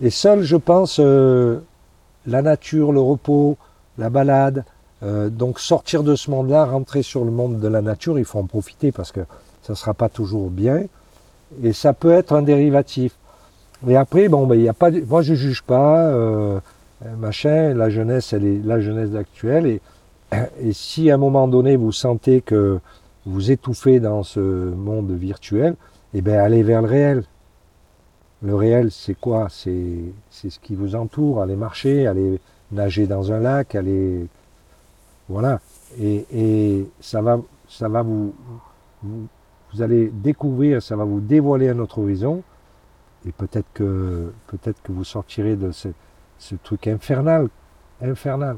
Et 0.00 0.10
seul, 0.10 0.42
je 0.42 0.56
pense, 0.56 0.98
la 0.98 2.42
nature, 2.42 2.90
le 2.90 3.00
repos, 3.00 3.56
la 3.98 4.10
balade, 4.10 4.64
donc 5.02 5.60
sortir 5.60 6.02
de 6.02 6.16
ce 6.16 6.30
monde-là, 6.30 6.64
rentrer 6.64 7.02
sur 7.02 7.24
le 7.24 7.30
monde 7.30 7.60
de 7.60 7.68
la 7.68 7.82
nature, 7.82 8.18
il 8.18 8.24
faut 8.24 8.38
en 8.38 8.46
profiter 8.46 8.92
parce 8.92 9.12
que 9.12 9.20
ça 9.62 9.72
ne 9.72 9.76
sera 9.76 9.94
pas 9.94 10.08
toujours 10.08 10.50
bien. 10.50 10.84
Et 11.62 11.72
ça 11.72 11.92
peut 11.92 12.12
être 12.12 12.32
un 12.32 12.42
dérivatif. 12.42 13.14
Et 13.88 13.96
après, 13.96 14.28
bon, 14.28 14.46
ben, 14.46 14.60
y 14.60 14.68
a 14.68 14.72
pas, 14.72 14.90
moi 14.90 15.22
je 15.22 15.34
juge 15.34 15.62
pas, 15.62 16.06
euh, 16.08 16.60
machin, 17.18 17.74
la 17.74 17.90
jeunesse, 17.90 18.32
elle 18.32 18.44
est 18.44 18.60
la 18.64 18.80
jeunesse 18.80 19.14
actuelle. 19.14 19.66
Et, 19.66 19.80
et 20.62 20.72
si 20.72 21.10
à 21.10 21.14
un 21.14 21.18
moment 21.18 21.48
donné 21.48 21.76
vous 21.76 21.92
sentez 21.92 22.40
que 22.40 22.78
vous 23.26 23.50
étouffez 23.50 24.00
dans 24.00 24.22
ce 24.22 24.40
monde 24.40 25.10
virtuel, 25.12 25.76
eh 26.14 26.20
bien 26.20 26.42
allez 26.42 26.62
vers 26.62 26.82
le 26.82 26.88
réel. 26.88 27.24
Le 28.42 28.54
réel, 28.54 28.90
c'est 28.90 29.14
quoi? 29.14 29.48
C'est 29.50 30.12
ce 30.30 30.58
qui 30.60 30.74
vous 30.74 30.94
entoure. 30.94 31.42
Allez 31.42 31.56
marcher, 31.56 32.06
allez 32.06 32.40
nager 32.72 33.06
dans 33.06 33.32
un 33.32 33.40
lac, 33.40 33.74
allez. 33.74 34.26
Voilà. 35.28 35.60
Et, 36.00 36.24
et 36.32 36.86
ça 37.00 37.20
va, 37.20 37.40
ça 37.68 37.88
va 37.88 38.02
vous, 38.02 38.34
vous 39.02 39.26
vous 39.72 39.82
allez 39.82 40.08
découvrir, 40.08 40.82
ça 40.82 40.96
va 40.96 41.04
vous 41.04 41.20
dévoiler 41.20 41.68
un 41.68 41.78
autre 41.78 41.98
horizon, 41.98 42.42
et 43.26 43.32
peut-être 43.32 43.66
que, 43.74 44.32
peut-être 44.46 44.82
que 44.82 44.92
vous 44.92 45.04
sortirez 45.04 45.56
de 45.56 45.70
ce, 45.72 45.88
truc 46.62 46.86
infernal, 46.86 47.48
infernal. 48.00 48.56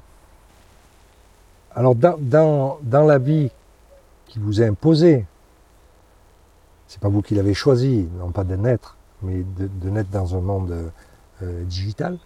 Alors 1.75 1.95
dans, 1.95 2.79
dans, 2.83 3.07
la 3.07 3.19
vie 3.19 3.51
qui 4.27 4.39
vous 4.39 4.63
est 4.63 4.67
imposée, 4.67 5.27
c'est 6.87 7.01
pas 7.01 7.09
vous 7.09 7.23
qui 7.23 7.35
l'avez 7.35 7.55
choisi, 7.55 8.09
non 8.19 8.31
pas 8.31 8.45
de 8.45 8.57
naître, 8.57 8.97
mais 9.23 9.43
de, 9.59 9.91
naître 9.91 10.11
dans 10.11 10.37
un 10.37 10.41
monde 10.41 10.93
euh, 11.43 11.65
digital, 11.65 12.19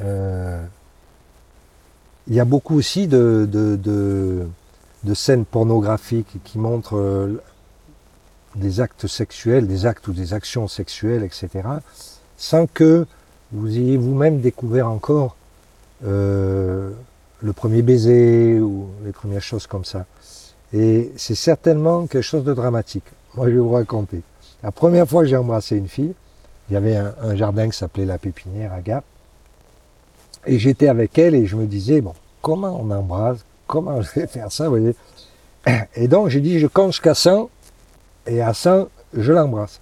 euh, 0.00 0.64
il 2.26 2.34
y 2.34 2.40
a 2.40 2.44
beaucoup 2.44 2.76
aussi 2.76 3.08
de, 3.08 4.48
de 5.04 5.14
scènes 5.14 5.44
pornographiques 5.44 6.38
qui 6.44 6.58
montrent 6.58 6.96
euh, 6.96 7.42
des 8.56 8.80
actes 8.80 9.06
sexuels, 9.06 9.66
des 9.66 9.86
actes 9.86 10.06
ou 10.08 10.12
des 10.12 10.34
actions 10.34 10.68
sexuelles, 10.68 11.22
etc., 11.22 11.48
sans 12.36 12.66
que 12.66 13.06
vous 13.52 13.76
ayez 13.76 13.96
vous-même 13.96 14.40
découvert 14.40 14.88
encore 14.88 15.36
euh, 16.04 16.90
le 17.42 17.52
premier 17.52 17.82
baiser 17.82 18.60
ou 18.60 18.88
les 19.04 19.12
premières 19.12 19.42
choses 19.42 19.66
comme 19.66 19.84
ça. 19.84 20.06
Et 20.72 21.12
c'est 21.16 21.34
certainement 21.34 22.06
quelque 22.06 22.22
chose 22.22 22.44
de 22.44 22.54
dramatique. 22.54 23.04
Moi, 23.34 23.48
je 23.48 23.54
vais 23.54 23.60
vous 23.60 23.72
raconter. 23.72 24.22
La 24.62 24.72
première 24.72 25.08
fois 25.08 25.24
j'ai 25.24 25.36
embrassé 25.36 25.76
une 25.76 25.88
fille, 25.88 26.14
il 26.68 26.74
y 26.74 26.76
avait 26.76 26.96
un 26.96 27.34
jardin 27.34 27.68
qui 27.68 27.76
s'appelait 27.76 28.04
la 28.04 28.18
Pépinière 28.18 28.72
à 28.72 28.80
Gap. 28.80 29.04
Et 30.46 30.58
j'étais 30.58 30.88
avec 30.88 31.18
elle 31.18 31.34
et 31.34 31.46
je 31.46 31.56
me 31.56 31.66
disais, 31.66 32.00
bon, 32.00 32.14
comment 32.42 32.78
on 32.80 32.90
embrasse 32.90 33.44
Comment 33.70 34.02
je 34.02 34.10
vais 34.18 34.26
faire 34.26 34.50
ça, 34.50 34.64
vous 34.64 34.70
voyez 34.70 34.96
Et 35.94 36.08
donc, 36.08 36.26
j'ai 36.26 36.40
dit, 36.40 36.58
je 36.58 36.66
compte 36.66 36.90
jusqu'à 36.90 37.14
100 37.14 37.48
et 38.26 38.42
à 38.42 38.52
100, 38.52 38.88
je 39.14 39.32
l'embrasse. 39.32 39.80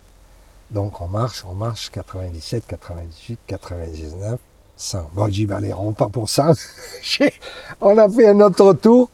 Donc, 0.70 1.00
on 1.00 1.06
marche, 1.06 1.42
on 1.48 1.54
marche, 1.54 1.90
97, 1.92 2.66
98, 2.66 3.38
99, 3.46 4.38
100. 4.76 5.10
Bon, 5.14 5.24
je 5.28 5.30
dis, 5.30 5.46
ben, 5.46 5.56
allez, 5.56 5.72
on 5.72 5.94
part 5.94 6.10
pour 6.10 6.28
100. 6.28 6.52
on 7.80 7.96
a 7.96 8.10
fait 8.10 8.28
un 8.28 8.38
autre 8.40 8.74
tour. 8.74 9.08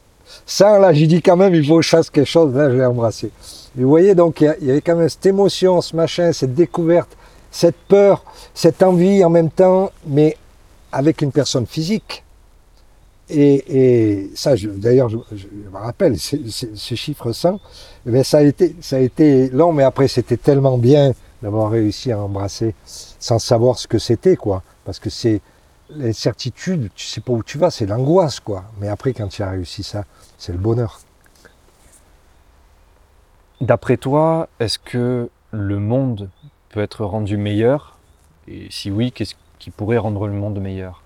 100, 0.45 0.79
là, 0.79 0.91
j'ai 0.91 1.07
dit 1.07 1.21
quand 1.21 1.37
même, 1.37 1.55
il 1.55 1.65
faut 1.65 1.79
que 1.79 2.09
quelque 2.11 2.25
chose. 2.25 2.53
Là, 2.53 2.69
je 2.69 2.75
l'ai 2.75 2.85
embrassé. 2.85 3.31
Vous 3.75 3.87
voyez, 3.87 4.13
donc, 4.13 4.41
il 4.41 4.57
y, 4.61 4.71
avait 4.71 4.81
quand 4.81 4.97
même 4.97 5.07
cette 5.07 5.25
émotion, 5.25 5.79
ce 5.79 5.95
machin, 5.95 6.33
cette 6.33 6.53
découverte, 6.53 7.15
cette 7.49 7.77
peur, 7.87 8.25
cette 8.53 8.83
envie 8.83 9.23
en 9.23 9.29
même 9.29 9.51
temps, 9.51 9.93
mais 10.05 10.35
avec 10.91 11.21
une 11.21 11.31
personne 11.31 11.65
physique. 11.65 12.24
Et, 13.29 14.21
et 14.23 14.31
ça, 14.35 14.55
d'ailleurs, 14.55 15.09
je, 15.09 15.17
je, 15.33 15.47
me 15.47 15.77
rappelle, 15.77 16.17
ce 16.19 16.95
chiffre 16.95 17.31
100, 17.31 17.59
mais 18.05 18.23
ça 18.23 18.37
a 18.37 18.41
été, 18.41 18.75
ça 18.81 18.97
a 18.97 18.99
été 18.99 19.49
long, 19.49 19.73
mais 19.73 19.83
après, 19.83 20.07
c'était 20.07 20.37
tellement 20.37 20.77
bien 20.77 21.13
d'avoir 21.41 21.71
réussi 21.71 22.11
à 22.11 22.19
embrasser 22.19 22.75
sans 22.85 23.39
savoir 23.39 23.79
ce 23.79 23.87
que 23.87 23.97
c'était, 23.97 24.35
quoi. 24.35 24.61
Parce 24.83 24.99
que 24.99 25.09
c'est 25.09 25.41
l'incertitude, 25.89 26.89
tu 26.95 27.05
sais 27.05 27.21
pas 27.21 27.33
où 27.33 27.43
tu 27.43 27.57
vas, 27.57 27.71
c'est 27.71 27.85
l'angoisse, 27.85 28.39
quoi. 28.39 28.65
Mais 28.79 28.87
après, 28.87 29.13
quand 29.13 29.27
tu 29.27 29.41
as 29.41 29.49
réussi 29.49 29.83
ça, 29.83 30.05
c'est 30.37 30.51
le 30.51 30.59
bonheur. 30.59 30.99
D'après 33.61 33.97
toi, 33.97 34.49
est-ce 34.59 34.77
que 34.77 35.29
le 35.51 35.79
monde 35.79 36.29
peut 36.69 36.81
être 36.81 37.05
rendu 37.05 37.37
meilleur? 37.37 37.97
Et 38.47 38.67
si 38.69 38.91
oui, 38.91 39.11
qu'est-ce 39.11 39.35
qui 39.59 39.71
pourrait 39.71 39.97
rendre 39.97 40.27
le 40.27 40.33
monde 40.33 40.59
meilleur? 40.59 41.04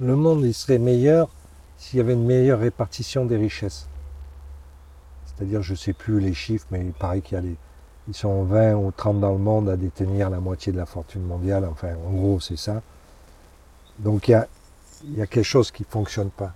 Le 0.00 0.16
monde, 0.16 0.44
il 0.44 0.54
serait 0.54 0.78
meilleur 0.78 1.28
s'il 1.76 1.98
y 1.98 2.00
avait 2.00 2.14
une 2.14 2.24
meilleure 2.24 2.60
répartition 2.60 3.26
des 3.26 3.36
richesses. 3.36 3.86
C'est-à-dire, 5.26 5.62
je 5.62 5.72
ne 5.72 5.76
sais 5.76 5.92
plus 5.92 6.20
les 6.20 6.32
chiffres, 6.32 6.66
mais 6.70 6.80
il 6.80 6.92
paraît 6.92 7.20
qu'il 7.20 7.34
y 7.34 7.38
a 7.38 7.42
les, 7.42 7.56
ils 8.08 8.14
sont 8.14 8.44
20 8.44 8.74
ou 8.76 8.92
30 8.92 9.20
dans 9.20 9.32
le 9.32 9.38
monde 9.38 9.68
à 9.68 9.76
détenir 9.76 10.30
la 10.30 10.40
moitié 10.40 10.72
de 10.72 10.78
la 10.78 10.86
fortune 10.86 11.22
mondiale. 11.22 11.66
Enfin, 11.70 11.94
en 12.06 12.12
gros, 12.12 12.40
c'est 12.40 12.56
ça. 12.56 12.82
Donc, 13.98 14.28
il 14.28 14.32
y 14.32 14.34
a, 14.34 14.48
il 15.04 15.18
y 15.18 15.22
a 15.22 15.26
quelque 15.26 15.44
chose 15.44 15.70
qui 15.70 15.82
ne 15.82 15.88
fonctionne 15.88 16.30
pas. 16.30 16.54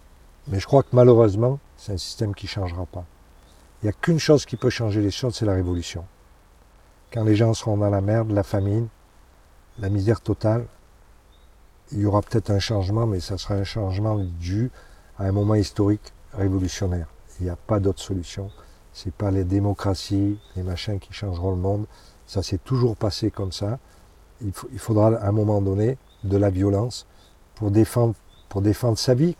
Mais 0.48 0.58
je 0.58 0.66
crois 0.66 0.82
que 0.82 0.88
malheureusement, 0.92 1.58
c'est 1.76 1.92
un 1.92 1.98
système 1.98 2.34
qui 2.34 2.46
ne 2.46 2.50
changera 2.50 2.86
pas. 2.86 3.04
Il 3.82 3.86
n'y 3.86 3.90
a 3.90 3.92
qu'une 3.92 4.18
chose 4.18 4.46
qui 4.46 4.56
peut 4.56 4.70
changer 4.70 5.02
les 5.02 5.10
choses, 5.10 5.36
c'est 5.36 5.46
la 5.46 5.54
révolution. 5.54 6.04
Quand 7.12 7.24
les 7.24 7.36
gens 7.36 7.52
seront 7.52 7.76
dans 7.76 7.90
la 7.90 8.00
merde, 8.00 8.30
la 8.30 8.42
famine, 8.42 8.88
la 9.78 9.90
misère 9.90 10.20
totale, 10.22 10.66
il 11.94 12.00
y 12.00 12.06
aura 12.06 12.22
peut-être 12.22 12.50
un 12.50 12.58
changement, 12.58 13.06
mais 13.06 13.20
ça 13.20 13.38
sera 13.38 13.54
un 13.54 13.64
changement 13.64 14.18
dû 14.40 14.70
à 15.16 15.24
un 15.24 15.32
moment 15.32 15.54
historique 15.54 16.12
révolutionnaire. 16.32 17.06
Il 17.38 17.44
n'y 17.44 17.50
a 17.50 17.56
pas 17.56 17.78
d'autre 17.78 18.00
solution. 18.00 18.50
C'est 18.92 19.14
pas 19.14 19.30
les 19.30 19.44
démocraties, 19.44 20.38
les 20.56 20.64
machins 20.64 20.98
qui 20.98 21.12
changeront 21.12 21.50
le 21.50 21.56
monde. 21.56 21.86
Ça 22.26 22.42
s'est 22.42 22.58
toujours 22.58 22.96
passé 22.96 23.30
comme 23.30 23.52
ça. 23.52 23.78
Il, 24.42 24.52
faudra 24.78 25.08
à 25.16 25.28
un 25.28 25.32
moment 25.32 25.62
donné 25.62 25.96
de 26.24 26.36
la 26.36 26.50
violence 26.50 27.06
pour 27.54 27.70
défendre, 27.70 28.14
sa 28.96 29.14
vie. 29.14 29.36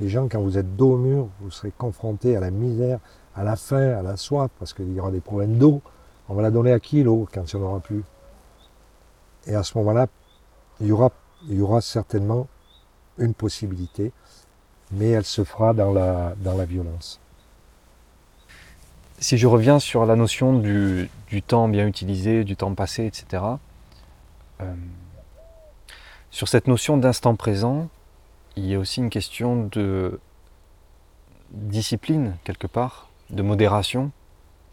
Les 0.00 0.08
gens, 0.08 0.26
quand 0.28 0.40
vous 0.40 0.56
êtes 0.56 0.76
dos 0.76 0.94
au 0.94 0.96
mur, 0.96 1.28
vous 1.40 1.50
serez 1.50 1.70
confrontés 1.70 2.34
à 2.34 2.40
la 2.40 2.50
misère, 2.50 2.98
à 3.36 3.44
la 3.44 3.56
faim, 3.56 3.98
à 3.98 4.02
la 4.02 4.16
soif, 4.16 4.50
parce 4.58 4.72
qu'il 4.72 4.90
y 4.92 5.00
aura 5.00 5.10
des 5.10 5.20
problèmes 5.20 5.58
d'eau. 5.58 5.82
On 6.30 6.34
va 6.34 6.40
la 6.40 6.50
donner 6.50 6.72
à 6.72 6.80
qui 6.80 7.02
l'eau 7.02 7.28
quand 7.32 7.52
il 7.52 7.56
n'y 7.56 7.62
en 7.62 7.66
aura 7.66 7.80
plus? 7.80 8.02
Et 9.46 9.54
à 9.54 9.62
ce 9.62 9.76
moment-là, 9.78 10.06
il 10.80 10.86
y 10.86 10.92
aura, 10.92 11.10
il 11.48 11.58
y 11.58 11.60
aura 11.60 11.80
certainement 11.80 12.48
une 13.18 13.34
possibilité, 13.34 14.12
mais 14.92 15.10
elle 15.10 15.24
se 15.24 15.44
fera 15.44 15.72
dans 15.72 15.92
la, 15.92 16.64
violence. 16.64 17.20
Si 19.18 19.38
je 19.38 19.46
reviens 19.46 19.78
sur 19.78 20.06
la 20.06 20.16
notion 20.16 20.58
du, 20.58 21.08
du 21.28 21.42
temps 21.42 21.68
bien 21.68 21.86
utilisé, 21.86 22.44
du 22.44 22.56
temps 22.56 22.74
passé, 22.74 23.06
etc., 23.06 23.42
euh, 24.60 24.74
sur 26.30 26.48
cette 26.48 26.66
notion 26.66 26.96
d'instant 26.96 27.36
présent, 27.36 27.88
il 28.56 28.66
y 28.66 28.74
a 28.74 28.78
aussi 28.78 29.00
une 29.00 29.10
question 29.10 29.68
de 29.70 30.18
discipline, 31.50 32.36
quelque 32.44 32.66
part, 32.66 33.08
de 33.30 33.42
modération, 33.42 34.10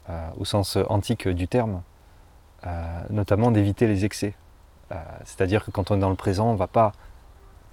euh, 0.09 0.29
au 0.37 0.45
sens 0.45 0.77
antique 0.89 1.27
du 1.27 1.47
terme, 1.47 1.83
euh, 2.65 3.01
notamment 3.09 3.51
d'éviter 3.51 3.87
les 3.87 4.05
excès. 4.05 4.33
Euh, 4.91 4.95
C'est-à-dire 5.25 5.65
que 5.65 5.71
quand 5.71 5.91
on 5.91 5.95
est 5.95 5.99
dans 5.99 6.09
le 6.09 6.15
présent, 6.15 6.49
on 6.49 6.53
ne 6.53 6.57
va 6.57 6.67
pas 6.67 6.93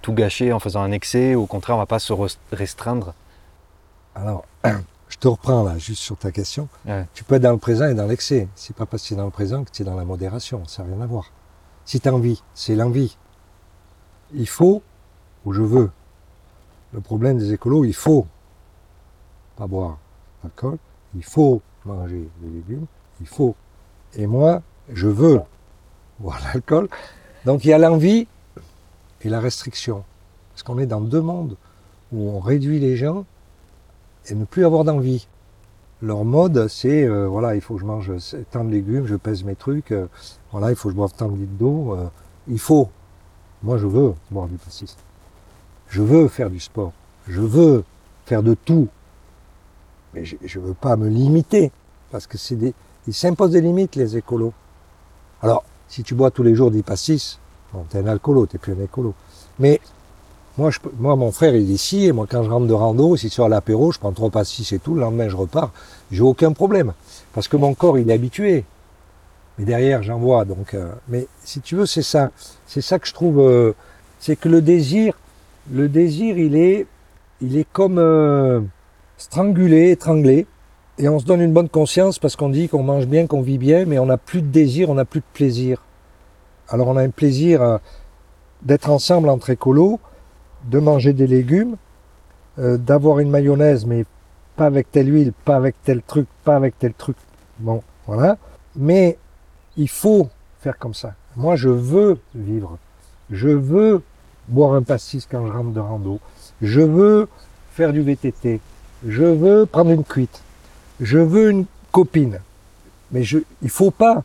tout 0.01 0.13
gâcher 0.13 0.53
en 0.53 0.59
faisant 0.59 0.81
un 0.81 0.91
excès, 0.91 1.35
ou 1.35 1.43
au 1.43 1.45
contraire, 1.45 1.75
on 1.75 1.79
ne 1.79 1.83
va 1.83 1.87
pas 1.87 1.99
se 1.99 2.13
restreindre. 2.51 3.13
Alors, 4.15 4.45
je 5.09 5.17
te 5.17 5.27
reprends 5.27 5.63
là, 5.63 5.77
juste 5.77 6.01
sur 6.01 6.17
ta 6.17 6.31
question. 6.31 6.67
Ouais. 6.85 7.05
Tu 7.13 7.23
peux 7.23 7.35
être 7.35 7.41
dans 7.43 7.51
le 7.51 7.57
présent 7.57 7.85
et 7.85 7.93
dans 7.93 8.07
l'excès. 8.07 8.47
C'est 8.55 8.75
pas 8.75 8.85
parce 8.85 9.03
que 9.03 9.07
tu 9.09 9.13
es 9.13 9.17
dans 9.17 9.25
le 9.25 9.31
présent 9.31 9.63
que 9.63 9.71
tu 9.71 9.81
es 9.81 9.85
dans 9.85 9.95
la 9.95 10.05
modération. 10.05 10.63
Ça 10.65 10.83
n'a 10.83 10.93
rien 10.93 11.01
à 11.01 11.07
voir. 11.07 11.31
Si 11.85 11.99
tu 11.99 12.07
as 12.07 12.13
envie, 12.13 12.41
c'est 12.53 12.75
l'envie. 12.75 13.17
Il 14.33 14.47
faut 14.47 14.81
ou 15.45 15.53
je 15.53 15.61
veux. 15.61 15.91
Le 16.93 17.01
problème 17.01 17.37
des 17.37 17.53
écolos, 17.53 17.85
il 17.85 17.93
faut 17.93 18.25
pas 19.55 19.67
boire 19.67 19.97
d'alcool, 20.43 20.77
il 21.15 21.23
faut 21.23 21.61
manger 21.85 22.29
des 22.41 22.49
légumes, 22.49 22.85
il 23.19 23.27
faut. 23.27 23.55
Et 24.15 24.25
moi, 24.25 24.61
je 24.91 25.07
veux 25.07 25.41
boire 26.19 26.39
l'alcool. 26.43 26.89
Donc 27.45 27.65
il 27.65 27.69
y 27.69 27.73
a 27.73 27.77
l'envie 27.77 28.27
et 29.21 29.29
la 29.29 29.39
restriction. 29.39 30.03
Parce 30.51 30.63
qu'on 30.63 30.79
est 30.79 30.85
dans 30.85 31.01
deux 31.01 31.21
mondes 31.21 31.55
où 32.11 32.29
on 32.29 32.39
réduit 32.39 32.79
les 32.79 32.95
gens 32.95 33.25
et 34.27 34.35
ne 34.35 34.45
plus 34.45 34.65
avoir 34.65 34.83
d'envie. 34.83 35.27
Leur 36.01 36.23
mode, 36.23 36.67
c'est, 36.69 37.03
euh, 37.03 37.27
voilà, 37.27 37.55
il 37.55 37.61
faut 37.61 37.75
que 37.75 37.81
je 37.81 37.85
mange 37.85 38.11
tant 38.51 38.63
de 38.63 38.69
légumes, 38.69 39.05
je 39.05 39.15
pèse 39.15 39.43
mes 39.43 39.55
trucs, 39.55 39.91
euh, 39.91 40.07
voilà, 40.51 40.69
il 40.69 40.75
faut 40.75 40.87
que 40.87 40.93
je 40.93 40.95
boive 40.95 41.13
tant 41.13 41.27
de 41.27 41.37
litres 41.37 41.57
d'eau, 41.57 41.93
euh, 41.93 42.07
il 42.47 42.59
faut. 42.59 42.89
Moi, 43.63 43.77
je 43.77 43.85
veux 43.85 44.13
boire 44.31 44.47
du 44.47 44.55
pastis. 44.55 44.95
Je 45.89 46.01
veux 46.01 46.29
faire 46.29 46.49
du 46.49 46.59
sport. 46.59 46.93
Je 47.27 47.41
veux 47.41 47.83
faire 48.25 48.43
de 48.43 48.53
tout. 48.53 48.87
Mais 50.13 50.23
je 50.23 50.37
ne 50.59 50.65
veux 50.65 50.73
pas 50.73 50.95
me 50.95 51.09
limiter. 51.09 51.71
Parce 52.11 52.27
que 52.27 52.37
c'est 52.37 52.55
des. 52.55 52.73
Ils 53.07 53.13
s'imposent 53.13 53.51
des 53.51 53.61
limites, 53.61 53.95
les 53.95 54.15
écolos. 54.15 54.53
Alors, 55.41 55.63
si 55.89 56.03
tu 56.03 56.15
bois 56.15 56.31
tous 56.31 56.43
les 56.43 56.55
jours 56.55 56.71
des 56.71 56.83
pastis, 56.83 57.39
bon, 57.73 57.83
t'es 57.89 57.99
un 57.99 58.07
alcoolo, 58.07 58.45
t'es 58.45 58.57
plus 58.57 58.73
un 58.73 58.83
écolo. 58.83 59.13
Mais 59.59 59.81
moi, 60.57 60.71
je, 60.71 60.79
moi, 60.97 61.15
mon 61.15 61.31
frère, 61.31 61.55
il 61.55 61.69
est 61.69 61.73
ici, 61.73 62.05
et 62.05 62.11
moi, 62.11 62.27
quand 62.29 62.43
je 62.43 62.49
rentre 62.49 62.67
de 62.67 62.73
rando, 62.73 63.15
si 63.15 63.29
sur 63.29 63.49
l'apéro, 63.49 63.91
je 63.91 63.99
prends 63.99 64.11
trois 64.11 64.29
pastis 64.29 64.71
et 64.71 64.79
tout, 64.79 64.93
le 64.93 65.01
lendemain, 65.01 65.27
je 65.27 65.35
repars, 65.35 65.71
j'ai 66.11 66.21
aucun 66.21 66.53
problème. 66.53 66.93
Parce 67.33 67.47
que 67.47 67.57
mon 67.57 67.73
corps, 67.73 67.97
il 67.97 68.09
est 68.09 68.13
habitué. 68.13 68.65
Mais 69.57 69.65
derrière, 69.65 70.03
j'en 70.03 70.17
vois. 70.17 70.45
Donc, 70.45 70.73
euh, 70.73 70.91
mais 71.07 71.27
si 71.43 71.59
tu 71.59 71.75
veux, 71.75 71.85
c'est 71.85 72.01
ça. 72.01 72.31
C'est 72.65 72.81
ça 72.81 72.97
que 72.99 73.07
je 73.07 73.13
trouve. 73.13 73.39
Euh, 73.39 73.73
c'est 74.19 74.35
que 74.35 74.49
le 74.49 74.61
désir, 74.61 75.13
le 75.71 75.89
désir, 75.89 76.37
il 76.37 76.55
est, 76.55 76.87
il 77.41 77.57
est 77.57 77.67
comme 77.71 77.97
euh, 77.97 78.61
strangulé, 79.17 79.91
étranglé. 79.91 80.45
Et 81.01 81.07
on 81.07 81.17
se 81.17 81.23
donne 81.23 81.39
une 81.39 81.53
bonne 81.53 81.69
conscience 81.69 82.19
parce 82.19 82.35
qu'on 82.35 82.49
dit 82.49 82.67
qu'on 82.67 82.83
mange 82.83 83.07
bien, 83.07 83.25
qu'on 83.25 83.41
vit 83.41 83.57
bien, 83.57 83.85
mais 83.85 83.99
on 83.99 84.05
n'a 84.05 84.17
plus 84.17 84.41
de 84.41 84.47
désir, 84.47 84.89
on 84.89 84.95
n'a 84.95 85.05
plus 85.05 85.21
de 85.21 85.25
plaisir. 85.33 85.81
Alors 86.67 86.89
on 86.89 86.97
a 86.97 87.01
un 87.01 87.09
plaisir 87.09 87.61
euh, 87.61 87.77
d'être 88.63 88.89
ensemble 88.89 89.29
entre 89.29 89.49
écolos, 89.49 90.01
de 90.69 90.77
manger 90.77 91.13
des 91.13 91.25
légumes, 91.25 91.77
euh, 92.59 92.77
d'avoir 92.77 93.19
une 93.19 93.29
mayonnaise, 93.29 93.85
mais 93.85 94.03
pas 94.57 94.65
avec 94.65 94.91
telle 94.91 95.07
huile, 95.07 95.31
pas 95.45 95.55
avec 95.55 95.75
tel 95.85 96.01
truc, 96.01 96.27
pas 96.43 96.57
avec 96.57 96.77
tel 96.77 96.93
truc. 96.93 97.15
Bon, 97.59 97.81
voilà. 98.05 98.37
Mais 98.75 99.17
il 99.77 99.87
faut 99.87 100.27
faire 100.59 100.77
comme 100.77 100.93
ça. 100.93 101.13
Moi, 101.37 101.55
je 101.55 101.69
veux 101.69 102.19
vivre. 102.35 102.77
Je 103.29 103.47
veux 103.47 104.01
boire 104.49 104.73
un 104.73 104.83
pastis 104.83 105.25
quand 105.25 105.47
je 105.47 105.51
rentre 105.53 105.71
de 105.71 105.79
rando. 105.79 106.19
Je 106.61 106.81
veux 106.81 107.29
faire 107.71 107.93
du 107.93 108.01
VTT. 108.01 108.59
Je 109.07 109.23
veux 109.23 109.65
prendre 109.65 109.91
une 109.91 110.03
cuite. 110.03 110.41
Je 110.99 111.17
veux 111.17 111.49
une 111.51 111.65
copine. 111.91 112.39
Mais 113.11 113.23
je, 113.23 113.39
il 113.61 113.69
faut 113.69 113.91
pas. 113.91 114.23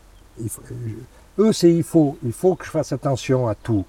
Eux, 1.39 1.53
c'est 1.53 1.73
il 1.73 1.83
faut. 1.83 2.19
Il 2.25 2.33
faut 2.33 2.55
que 2.55 2.65
je 2.65 2.71
fasse 2.71 2.93
attention 2.93 3.49
à 3.49 3.55
tout. 3.55 3.85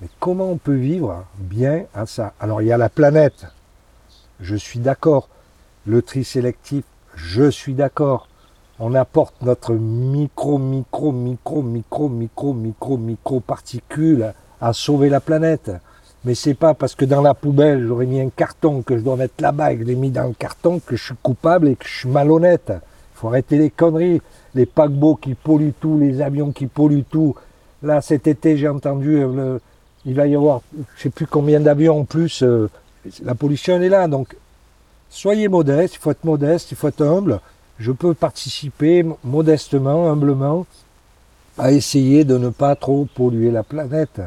Mais 0.00 0.08
comment 0.20 0.50
on 0.50 0.58
peut 0.58 0.74
vivre 0.74 1.24
bien 1.38 1.84
à 1.94 2.06
ça? 2.06 2.34
Alors, 2.38 2.62
il 2.62 2.68
y 2.68 2.72
a 2.72 2.78
la 2.78 2.88
planète. 2.88 3.46
Je 4.40 4.54
suis 4.54 4.78
d'accord. 4.78 5.28
Le 5.86 6.02
tri 6.02 6.22
sélectif, 6.22 6.84
je 7.14 7.50
suis 7.50 7.74
d'accord. 7.74 8.28
On 8.78 8.94
apporte 8.94 9.34
notre 9.42 9.72
micro, 9.72 10.58
micro, 10.58 11.10
micro, 11.10 11.62
micro, 11.62 12.08
micro, 12.08 12.52
micro, 12.52 12.96
micro 12.96 13.40
particules 13.40 14.34
à 14.60 14.72
sauver 14.72 15.08
la 15.08 15.20
planète. 15.20 15.72
Mais 16.24 16.34
c'est 16.34 16.54
pas 16.54 16.74
parce 16.74 16.94
que 16.94 17.04
dans 17.04 17.22
la 17.22 17.34
poubelle 17.34 17.86
j'aurais 17.86 18.06
mis 18.06 18.20
un 18.20 18.28
carton 18.28 18.82
que 18.82 18.98
je 18.98 19.02
dois 19.02 19.16
mettre 19.16 19.40
là-bas 19.40 19.72
et 19.72 19.76
que 19.76 19.82
je 19.82 19.88
l'ai 19.88 19.94
mis 19.94 20.10
dans 20.10 20.26
le 20.26 20.34
carton 20.34 20.80
que 20.84 20.96
je 20.96 21.04
suis 21.04 21.14
coupable 21.22 21.68
et 21.68 21.76
que 21.76 21.86
je 21.86 21.98
suis 22.00 22.08
malhonnête. 22.08 22.70
Il 22.70 23.20
faut 23.20 23.28
arrêter 23.28 23.58
les 23.58 23.70
conneries. 23.70 24.20
Les 24.54 24.66
paquebots 24.66 25.16
qui 25.16 25.34
polluent 25.34 25.74
tout, 25.78 25.98
les 25.98 26.20
avions 26.20 26.52
qui 26.52 26.66
polluent 26.66 27.04
tout. 27.08 27.34
Là, 27.82 28.00
cet 28.00 28.26
été, 28.26 28.56
j'ai 28.56 28.68
entendu, 28.68 29.18
euh, 29.22 29.58
il 30.04 30.14
va 30.14 30.26
y 30.26 30.34
avoir, 30.34 30.62
je 30.96 31.02
sais 31.02 31.10
plus 31.10 31.26
combien 31.26 31.60
d'avions 31.60 32.00
en 32.00 32.04
plus. 32.04 32.42
Euh, 32.42 32.68
la 33.22 33.34
pollution, 33.34 33.76
elle 33.76 33.84
est 33.84 33.88
là. 33.88 34.08
Donc, 34.08 34.36
soyez 35.10 35.48
modeste. 35.48 35.94
Il 35.94 35.98
faut 35.98 36.10
être 36.10 36.24
modeste, 36.24 36.72
il 36.72 36.76
faut 36.76 36.88
être 36.88 37.02
humble. 37.02 37.40
Je 37.78 37.92
peux 37.92 38.14
participer 38.14 39.04
modestement, 39.22 40.10
humblement, 40.10 40.66
à 41.58 41.70
essayer 41.72 42.24
de 42.24 42.38
ne 42.38 42.48
pas 42.48 42.74
trop 42.74 43.06
polluer 43.14 43.50
la 43.50 43.62
planète. 43.62 44.20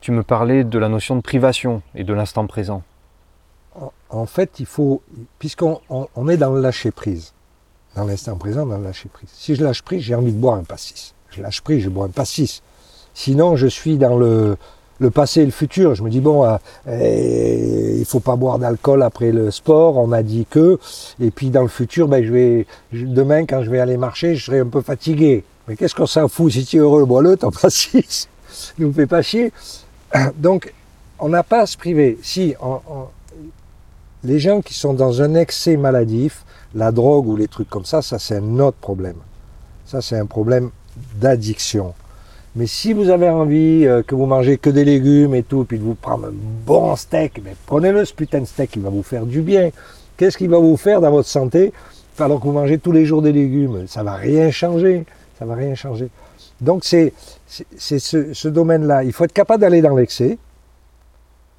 Tu 0.00 0.12
me 0.12 0.22
parlais 0.22 0.64
de 0.64 0.78
la 0.78 0.88
notion 0.88 1.16
de 1.16 1.20
privation 1.20 1.82
et 1.94 2.04
de 2.04 2.12
l'instant 2.12 2.46
présent. 2.46 2.82
En, 4.10 4.26
fait, 4.26 4.58
il 4.58 4.66
faut, 4.66 5.02
puisqu'on 5.38 5.80
est 6.28 6.36
dans 6.36 6.52
le 6.52 6.60
lâcher 6.60 6.90
prise, 6.90 7.34
dans 7.94 8.04
l'instant 8.04 8.36
présent, 8.36 8.64
dans 8.66 8.78
le 8.78 8.84
lâcher 8.84 9.08
prise. 9.08 9.28
Si 9.32 9.54
je 9.54 9.62
lâche 9.62 9.82
prise, 9.82 10.02
j'ai 10.02 10.14
envie 10.14 10.32
de 10.32 10.38
boire 10.38 10.56
un 10.56 10.64
pastis. 10.64 11.14
Je 11.30 11.42
lâche 11.42 11.60
prise, 11.60 11.82
je 11.82 11.88
bois 11.88 12.06
un 12.06 12.10
pastis. 12.10 12.62
Sinon, 13.14 13.56
je 13.56 13.66
suis 13.66 13.98
dans 13.98 14.16
le, 14.16 14.56
le 14.98 15.10
passé 15.10 15.42
et 15.42 15.44
le 15.44 15.50
futur. 15.50 15.94
Je 15.94 16.02
me 16.02 16.10
dis, 16.10 16.20
bon, 16.20 16.44
euh, 16.44 16.56
eh, 16.88 17.98
il 17.98 18.04
faut 18.04 18.20
pas 18.20 18.36
boire 18.36 18.58
d'alcool 18.58 19.02
après 19.02 19.32
le 19.32 19.50
sport, 19.50 19.96
on 19.96 20.12
a 20.12 20.22
dit 20.22 20.46
que. 20.48 20.78
Et 21.20 21.30
puis 21.30 21.50
dans 21.50 21.62
le 21.62 21.68
futur, 21.68 22.08
ben, 22.08 22.24
je 22.24 22.32
vais, 22.32 22.66
demain, 22.92 23.46
quand 23.46 23.62
je 23.62 23.70
vais 23.70 23.80
aller 23.80 23.96
marcher, 23.96 24.36
je 24.36 24.46
serai 24.46 24.60
un 24.60 24.66
peu 24.66 24.80
fatigué. 24.80 25.44
Mais 25.66 25.76
qu'est-ce 25.76 25.94
qu'on 25.94 26.06
s'en 26.06 26.28
fout? 26.28 26.52
Si 26.52 26.64
tu 26.64 26.76
es 26.76 26.80
heureux, 26.80 27.04
bois-le, 27.04 27.36
t'en 27.36 27.50
passis. 27.62 28.28
ne 28.78 28.86
me 28.86 28.92
fais 28.92 29.06
pas 29.06 29.22
chier. 29.22 29.52
Donc, 30.36 30.72
on 31.18 31.28
n'a 31.28 31.42
pas 31.42 31.62
à 31.62 31.66
se 31.66 31.76
priver. 31.76 32.18
Si, 32.22 32.54
les 34.24 34.38
gens 34.38 34.60
qui 34.60 34.74
sont 34.74 34.94
dans 34.94 35.22
un 35.22 35.34
excès 35.34 35.76
maladif, 35.76 36.44
la 36.74 36.92
drogue 36.92 37.26
ou 37.26 37.36
les 37.36 37.48
trucs 37.48 37.70
comme 37.70 37.84
ça, 37.84 38.02
ça 38.02 38.18
c'est 38.18 38.36
un 38.36 38.58
autre 38.58 38.76
problème. 38.78 39.16
Ça 39.86 40.00
c'est 40.00 40.18
un 40.18 40.26
problème 40.26 40.70
d'addiction. 41.20 41.94
Mais 42.56 42.66
si 42.66 42.92
vous 42.92 43.10
avez 43.10 43.28
envie 43.28 43.86
euh, 43.86 44.02
que 44.02 44.14
vous 44.14 44.26
mangez 44.26 44.58
que 44.58 44.70
des 44.70 44.84
légumes 44.84 45.34
et 45.34 45.42
tout, 45.42 45.64
puis 45.64 45.78
de 45.78 45.84
vous 45.84 45.94
prendre 45.94 46.26
un 46.26 46.32
bon 46.66 46.96
steak, 46.96 47.40
mais 47.44 47.54
prenez-le 47.66 48.04
ce 48.04 48.12
putain 48.12 48.40
de 48.40 48.46
steak, 48.46 48.74
il 48.76 48.82
va 48.82 48.90
vous 48.90 49.02
faire 49.02 49.26
du 49.26 49.42
bien. 49.42 49.70
Qu'est-ce 50.16 50.36
qu'il 50.36 50.50
va 50.50 50.58
vous 50.58 50.76
faire 50.76 51.00
dans 51.00 51.10
votre 51.10 51.28
santé? 51.28 51.72
Alors 52.18 52.40
que 52.40 52.46
vous 52.46 52.52
mangez 52.52 52.78
tous 52.78 52.90
les 52.90 53.04
jours 53.04 53.22
des 53.22 53.30
légumes 53.30 53.86
Ça 53.86 54.02
va 54.02 54.14
rien 54.14 54.50
changer. 54.50 55.06
Ça 55.38 55.44
va 55.44 55.54
rien 55.54 55.74
changer. 55.74 56.10
Donc 56.60 56.84
c'est 56.84 57.12
ce, 57.46 58.48
domaine-là. 58.48 59.04
Il 59.04 59.12
faut 59.12 59.24
être 59.24 59.32
capable 59.32 59.60
d'aller 59.60 59.82
dans 59.82 59.94
l'excès, 59.94 60.38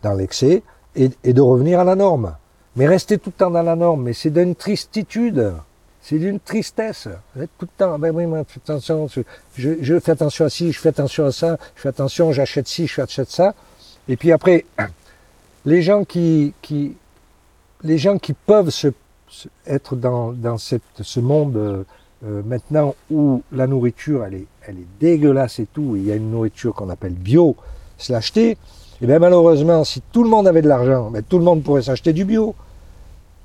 dans 0.03 0.13
l'excès, 0.13 0.63
et, 0.95 1.09
de 1.23 1.41
revenir 1.41 1.79
à 1.79 1.83
la 1.83 1.95
norme. 1.95 2.35
Mais 2.75 2.87
rester 2.87 3.17
tout 3.17 3.29
le 3.29 3.39
temps 3.39 3.51
dans 3.51 3.61
la 3.61 3.75
norme, 3.75 4.03
mais 4.03 4.13
c'est 4.13 4.29
d'une 4.29 4.55
tristitude. 4.55 5.53
C'est 6.01 6.17
d'une 6.17 6.39
tristesse. 6.39 7.07
tout 7.35 7.65
le 7.65 7.77
temps, 7.77 7.99
ben 7.99 8.15
oui, 8.15 8.25
moi, 8.25 8.39
attention, 8.39 9.07
je, 9.07 9.21
je, 9.81 9.99
fais 9.99 10.11
attention 10.13 10.45
à 10.45 10.49
ci, 10.49 10.71
je 10.71 10.79
fais 10.79 10.89
attention 10.89 11.25
à 11.25 11.31
ça, 11.31 11.57
je 11.75 11.81
fais 11.81 11.89
attention, 11.89 12.31
j'achète 12.31 12.67
ci, 12.67 12.87
je 12.87 13.01
achète 13.01 13.29
ça. 13.29 13.53
Et 14.07 14.17
puis 14.17 14.31
après, 14.31 14.65
les 15.65 15.81
gens 15.81 16.05
qui, 16.05 16.53
qui, 16.61 16.95
les 17.83 17.97
gens 17.97 18.17
qui 18.17 18.33
peuvent 18.33 18.69
se, 18.69 18.87
être 19.67 19.95
dans, 19.95 20.31
dans 20.31 20.57
cette, 20.57 20.81
ce 21.01 21.19
monde 21.19 21.85
euh, 22.25 22.41
maintenant 22.45 22.95
où 23.09 23.41
la 23.51 23.65
nourriture 23.65 24.25
elle 24.25 24.33
est, 24.33 24.45
elle 24.67 24.75
est 24.77 24.87
dégueulasse 24.99 25.59
et 25.59 25.67
tout, 25.71 25.95
il 25.95 26.05
y 26.05 26.11
a 26.11 26.15
une 26.15 26.31
nourriture 26.31 26.73
qu'on 26.73 26.89
appelle 26.89 27.13
bio, 27.13 27.55
se 27.97 28.11
l'acheter, 28.11 28.51
et 28.51 28.57
eh 29.01 29.07
bien 29.07 29.19
malheureusement, 29.19 29.85
si 29.85 30.01
tout 30.11 30.23
le 30.23 30.29
monde 30.29 30.45
avait 30.47 30.61
de 30.61 30.67
l'argent, 30.67 31.09
ben, 31.09 31.23
tout 31.23 31.37
le 31.37 31.45
monde 31.45 31.63
pourrait 31.63 31.83
s'acheter 31.83 32.11
du 32.11 32.25
bio. 32.25 32.53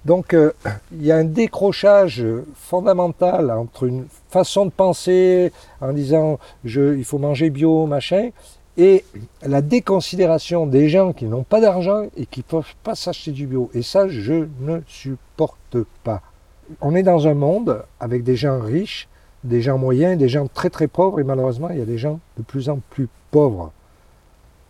Donc 0.05 0.35
euh, 0.35 0.53
il 0.93 1.05
y 1.05 1.13
a 1.13 1.17
un 1.17 1.25
décrochage 1.25 2.27
fondamental 2.57 3.53
entre 3.53 3.85
une 3.85 4.07
façon 4.31 4.67
de 4.67 4.71
penser 4.71 5.53
en 5.81 5.93
disant 5.93 6.41
je, 6.65 6.97
il 6.97 7.05
faut 7.05 7.19
manger 7.19 7.51
bio, 7.51 7.87
machin, 7.87 8.31
et 8.77 9.05
la 9.43 9.63
déconsidération 9.63 10.67
des 10.67 10.89
gens 10.89 11.13
qui 11.13 11.27
n'ont 11.27 11.45
pas 11.45 11.61
d'argent 11.61 12.07
et 12.17 12.27
qui 12.27 12.41
ne 12.41 12.45
peuvent 12.45 12.75
pas 12.83 12.97
s'acheter 12.97 13.31
du 13.31 13.47
bio. 13.47 13.71
Et 13.73 13.83
ça, 13.83 14.09
je 14.09 14.49
ne 14.61 14.81
supporte 14.89 15.79
pas 16.03 16.23
on 16.81 16.95
est 16.95 17.03
dans 17.03 17.27
un 17.27 17.35
monde 17.35 17.83
avec 18.01 18.25
des 18.25 18.37
gens 18.37 18.61
riches, 18.61 19.09
des 19.43 19.61
gens 19.61 19.79
moyens, 19.79 20.19
des 20.19 20.29
gens 20.29 20.47
très 20.47 20.71
très 20.71 20.89
pauvres, 20.89 21.21
et 21.21 21.25
malheureusement, 21.25 21.69
il 21.71 21.79
y 21.79 21.83
a 21.83 21.87
des 21.87 21.99
gens 21.99 22.21
de 22.39 22.43
plus 22.43 22.69
en 22.69 22.81
plus 22.91 23.09
pauvres. 23.31 23.73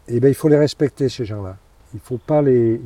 Et 0.09 0.16
eh 0.16 0.20
bien, 0.20 0.28
il 0.28 0.35
faut 0.35 0.48
les 0.48 0.59
respecter, 0.59 1.09
ces 1.09 1.24
gens-là. 1.24 1.57
Il 1.94 2.00
faut 2.00 2.18
pas 2.18 2.42
les. 2.42 2.80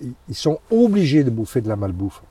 Ils 0.00 0.34
sont 0.34 0.58
obligés 0.70 1.24
de 1.24 1.30
bouffer 1.30 1.60
de 1.60 1.68
la 1.68 1.76
malbouffe. 1.76 2.22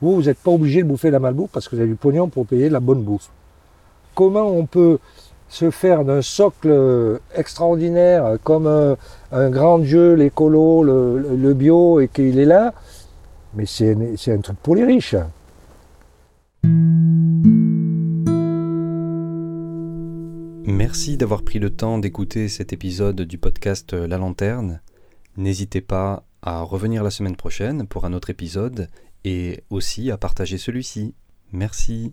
Vous, 0.00 0.14
vous 0.16 0.22
n'êtes 0.22 0.38
pas 0.38 0.50
obligé 0.50 0.82
de 0.82 0.88
bouffer 0.88 1.08
de 1.08 1.14
la 1.14 1.18
malbouffe 1.18 1.50
parce 1.50 1.68
que 1.68 1.74
vous 1.74 1.80
avez 1.80 1.90
du 1.90 1.96
pognon 1.96 2.28
pour 2.28 2.46
payer 2.46 2.68
de 2.68 2.72
la 2.72 2.80
bonne 2.80 3.02
bouffe. 3.02 3.30
Comment 4.14 4.46
on 4.46 4.66
peut 4.66 4.98
se 5.48 5.70
faire 5.70 6.04
d'un 6.04 6.22
socle 6.22 7.20
extraordinaire 7.34 8.36
comme 8.42 8.66
un, 9.32 9.50
grand 9.50 9.78
dieu, 9.78 10.14
l'écolo, 10.14 10.82
le 10.82 11.54
bio, 11.54 12.00
et 12.00 12.08
qu'il 12.08 12.38
est 12.38 12.44
là, 12.44 12.74
mais 13.56 13.66
c'est 13.66 14.32
un 14.32 14.40
truc 14.40 14.58
pour 14.58 14.76
les 14.76 14.84
riches. 14.84 15.16
Merci 20.68 21.16
d'avoir 21.16 21.42
pris 21.42 21.58
le 21.58 21.70
temps 21.70 21.98
d'écouter 21.98 22.48
cet 22.48 22.72
épisode 22.72 23.22
du 23.22 23.38
podcast 23.38 23.92
La 23.92 24.18
Lanterne. 24.18 24.80
N'hésitez 25.36 25.80
pas 25.80 26.24
à 26.42 26.60
revenir 26.62 27.02
la 27.02 27.10
semaine 27.10 27.36
prochaine 27.36 27.86
pour 27.86 28.04
un 28.04 28.12
autre 28.12 28.30
épisode 28.30 28.88
et 29.24 29.64
aussi 29.70 30.10
à 30.10 30.16
partager 30.16 30.58
celui-ci. 30.58 31.14
Merci. 31.52 32.12